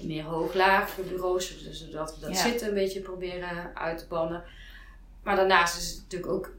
meer 0.00 0.24
hoog-laag 0.24 0.96
bureaus, 0.96 1.70
zodat 1.70 2.14
we 2.14 2.26
dat 2.26 2.36
zitten 2.36 2.68
een 2.68 2.74
beetje 2.74 3.00
proberen 3.00 3.76
uit 3.76 3.98
te 3.98 4.06
bannen. 4.08 4.44
Maar 5.22 5.36
daarnaast 5.36 5.78
is 5.78 5.90
het 5.90 6.00
natuurlijk 6.02 6.32
ook 6.32 6.54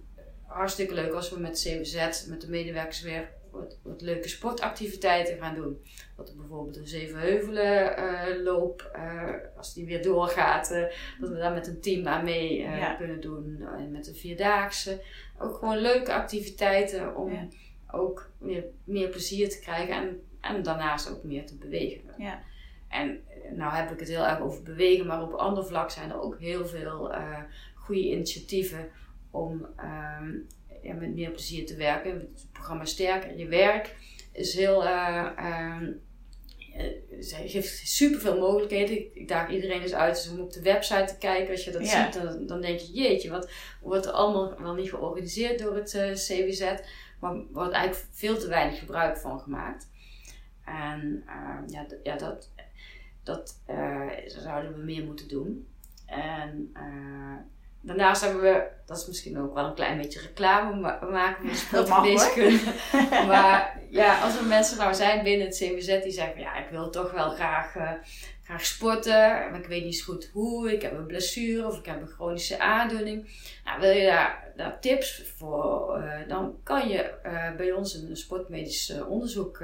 hartstikke 0.46 0.94
leuk 0.94 1.14
als 1.14 1.30
we 1.30 1.40
met 1.40 1.62
CWZ, 1.62 2.26
met 2.26 2.42
de 2.42 2.50
medewerkers 2.50 3.02
weer 3.02 3.30
wat, 3.54 3.80
wat 3.84 4.02
leuke 4.02 4.28
sportactiviteiten 4.30 5.38
gaan 5.38 5.56
doen. 5.56 5.82
Dat 6.16 6.30
er 6.30 6.36
bijvoorbeeld 6.36 6.78
een 6.78 6.88
Zevenheuvelen 6.88 8.00
uh, 8.00 8.44
loop, 8.44 8.92
uh, 8.96 9.34
als 9.58 9.74
die 9.74 9.86
weer 9.86 10.02
doorgaat, 10.02 10.72
uh, 10.72 10.82
dat 11.20 11.30
we 11.30 11.36
daar 11.36 11.54
met 11.54 11.68
een 11.68 11.82
team 11.82 12.08
aan 12.08 12.24
mee 12.24 12.68
kunnen 12.98 13.22
doen. 13.22 13.68
En 13.78 13.92
met 13.92 14.08
een 14.08 14.16
Vierdaagse. 14.16 15.02
Ook 15.40 15.56
gewoon 15.58 15.78
leuke 15.78 16.14
activiteiten 16.14 17.16
om 17.16 17.50
ook 17.92 18.30
meer, 18.38 18.66
meer 18.84 19.10
plezier 19.10 19.50
te 19.50 19.60
krijgen 19.60 19.96
en, 19.96 20.22
en 20.42 20.64
daarnaast 20.64 21.12
ook 21.12 21.24
meer 21.24 21.46
te 21.46 21.58
bewegen. 21.58 22.14
Ja. 22.18 22.44
En 22.88 23.22
eh, 23.28 23.52
nou 23.52 23.74
heb 23.74 23.92
ik 23.92 24.00
het 24.00 24.10
heel 24.10 24.26
erg 24.26 24.40
over 24.40 24.64
bewegen, 24.64 25.06
maar 25.06 25.22
op 25.22 25.34
ander 25.34 25.66
vlak 25.66 25.90
zijn 25.90 26.10
er 26.10 26.22
ook 26.22 26.40
heel 26.40 26.68
veel 26.68 27.14
goede 27.74 28.10
initiatieven 28.10 28.90
om 29.32 29.66
uh, 29.78 30.22
ja, 30.84 30.94
met 30.94 31.16
meer 31.16 31.32
plezier 31.32 31.66
te 31.66 31.76
werken. 31.76 32.12
Het 32.12 32.48
programma 32.52 32.86
Sterker 32.86 33.38
je 33.38 33.48
werk 33.48 33.96
is 34.32 34.54
heel. 34.56 34.84
Uh, 34.84 35.80
geeft 37.28 37.88
super 37.88 38.20
veel 38.20 38.40
mogelijkheden. 38.40 39.16
Ik 39.16 39.28
daag 39.28 39.50
iedereen 39.50 39.82
eens 39.82 39.94
uit 39.94 40.30
om 40.32 40.40
op 40.40 40.54
de 40.54 40.62
website 40.62 41.06
te 41.06 41.18
kijken. 41.18 41.52
Als 41.52 41.64
je 41.64 41.72
dat 41.72 41.88
ziet, 41.88 42.14
dan, 42.14 42.48
dan, 42.48 42.62
denk 42.62 42.80
je: 42.80 42.92
jeetje, 42.92 43.30
wat 43.30 43.52
wordt 43.82 44.06
er 44.06 44.12
allemaal 44.12 44.62
wel 44.62 44.74
niet 44.74 44.90
georganiseerd 44.90 45.60
door 45.60 45.76
het 45.76 45.90
CWZ? 46.14 46.74
Maar 47.20 47.36
wordt 47.52 47.74
eigenlijk 47.74 48.08
veel 48.12 48.38
te 48.38 48.48
weinig 48.48 48.80
gebruik 48.80 49.18
van 49.18 49.40
gemaakt. 49.40 49.92
En 50.66 51.24
uh, 51.28 51.60
ja, 51.68 51.86
ja, 52.04 52.18
dat, 52.18 52.52
dat 53.24 53.62
uh, 53.70 54.10
zouden 54.26 54.74
we 54.74 54.84
meer 54.84 55.04
moeten 55.04 55.28
doen. 55.28 55.68
En 56.06 56.74
uh, 56.74 57.38
daarnaast 57.84 58.22
hebben 58.22 58.42
we, 58.42 58.64
dat 58.86 58.98
is 58.98 59.08
misschien 59.08 59.40
ook 59.40 59.54
wel 59.54 59.66
een 59.66 59.74
klein 59.74 59.98
beetje 59.98 60.20
reclame 60.20 60.98
we 61.00 61.12
maken 61.12 61.46
we 61.46 61.56
sportgeneeskunde. 61.68 62.74
maar 63.28 63.80
ja, 63.90 64.22
als 64.22 64.38
er 64.38 64.46
mensen 64.46 64.78
nou 64.78 64.94
zijn 64.94 65.24
binnen 65.24 65.48
het 65.48 65.58
CWZ 65.58 66.02
die 66.04 66.12
zeggen, 66.12 66.42
ja, 66.42 66.58
ik 66.58 66.70
wil 66.70 66.90
toch 66.90 67.12
wel 67.12 67.30
graag 67.30 67.76
graag 68.44 68.66
sporten, 68.66 69.20
maar 69.20 69.60
ik 69.60 69.66
weet 69.66 69.84
niet 69.84 69.98
zo 69.98 70.14
goed 70.14 70.30
hoe. 70.34 70.74
Ik 70.74 70.82
heb 70.82 70.98
een 70.98 71.06
blessure 71.06 71.68
of 71.68 71.78
ik 71.78 71.86
heb 71.86 72.02
een 72.02 72.08
chronische 72.08 72.60
aandoening. 72.60 73.30
Nou, 73.66 73.80
wil 73.80 73.92
je 73.92 74.06
daar, 74.06 74.52
daar 74.56 74.80
tips 74.80 75.24
voor, 75.36 75.98
uh, 76.00 76.28
dan 76.28 76.56
kan 76.64 76.90
je 76.90 77.14
uh, 77.26 77.56
bij 77.56 77.72
ons 77.72 77.94
een 77.94 78.18
sportmedisch 78.18 78.94
onderzoek 79.08 79.64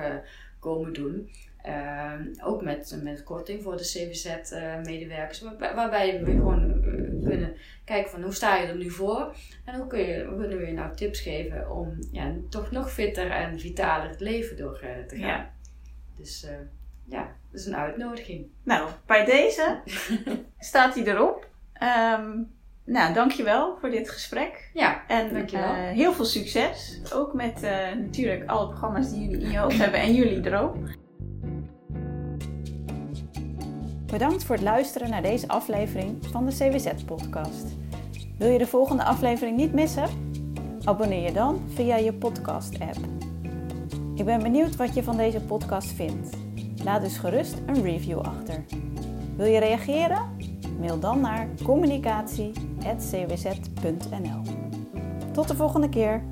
komen 0.59 0.93
doen. 0.93 1.29
Ook 2.43 2.61
met, 2.61 2.99
met 3.03 3.23
korting 3.23 3.63
voor 3.63 3.77
de 3.77 3.83
CVZ-medewerkers, 3.83 5.41
waarbij, 5.41 5.75
waarbij 5.75 6.23
we 6.23 6.31
gewoon 6.31 6.83
kunnen 7.23 7.55
kijken 7.85 8.11
van 8.11 8.23
hoe 8.23 8.33
sta 8.33 8.57
je 8.57 8.67
er 8.67 8.77
nu 8.77 8.89
voor 8.89 9.35
en 9.65 9.75
hoe 9.75 9.87
kun 9.87 9.99
je, 9.99 10.35
kunnen 10.37 10.57
we 10.57 10.65
je 10.65 10.73
nou 10.73 10.95
tips 10.95 11.21
geven 11.21 11.71
om 11.71 11.97
ja, 12.11 12.35
toch 12.49 12.71
nog 12.71 12.91
fitter 12.91 13.31
en 13.31 13.59
vitaler 13.59 14.09
het 14.09 14.19
leven 14.19 14.57
door 14.57 14.79
te 15.07 15.17
gaan. 15.17 15.19
Ja. 15.19 15.53
Dus 16.17 16.47
ja, 17.05 17.35
dat 17.51 17.59
is 17.59 17.65
een 17.65 17.75
uitnodiging. 17.75 18.47
Nou, 18.63 18.89
bij 19.05 19.25
deze 19.25 19.79
staat 20.59 20.95
hij 20.95 21.03
erop. 21.03 21.47
Um, 22.19 22.51
nou, 22.85 23.13
dankjewel 23.13 23.77
voor 23.79 23.89
dit 23.89 24.09
gesprek. 24.09 24.69
Ja, 24.73 25.07
en 25.07 25.33
dankjewel. 25.33 25.75
Uh, 25.75 25.89
heel 25.89 26.13
veel 26.13 26.25
succes. 26.25 27.01
Ook 27.13 27.33
met 27.33 27.61
natuurlijk 27.95 28.49
alle 28.49 28.67
programma's 28.67 29.09
die 29.09 29.29
jullie 29.29 29.45
in 29.45 29.51
je 29.51 29.57
hoofd 29.57 29.77
hebben 29.77 29.99
en 29.99 30.13
jullie 30.13 30.41
er 30.41 30.61
ook. 30.61 30.75
Bedankt 34.11 34.43
voor 34.43 34.55
het 34.55 34.63
luisteren 34.63 35.09
naar 35.09 35.21
deze 35.21 35.47
aflevering 35.47 36.17
van 36.31 36.45
de 36.45 36.51
CWZ-podcast. 36.51 37.65
Wil 38.37 38.49
je 38.49 38.57
de 38.57 38.67
volgende 38.67 39.03
aflevering 39.03 39.57
niet 39.57 39.73
missen? 39.73 40.07
Abonneer 40.83 41.23
je 41.23 41.31
dan 41.31 41.61
via 41.73 41.95
je 41.95 42.13
podcast-app. 42.13 42.97
Ik 44.15 44.25
ben 44.25 44.43
benieuwd 44.43 44.75
wat 44.75 44.93
je 44.93 45.03
van 45.03 45.17
deze 45.17 45.41
podcast 45.41 45.91
vindt. 45.91 46.37
Laat 46.83 47.01
dus 47.01 47.17
gerust 47.17 47.61
een 47.65 47.83
review 47.83 48.19
achter. 48.19 48.65
Wil 49.35 49.45
je 49.45 49.59
reageren? 49.59 50.37
Mail 50.79 50.99
dan 50.99 51.19
naar 51.19 51.49
communicatie.cwz.nl. 51.63 54.41
Tot 55.31 55.47
de 55.47 55.55
volgende 55.55 55.89
keer! 55.89 56.23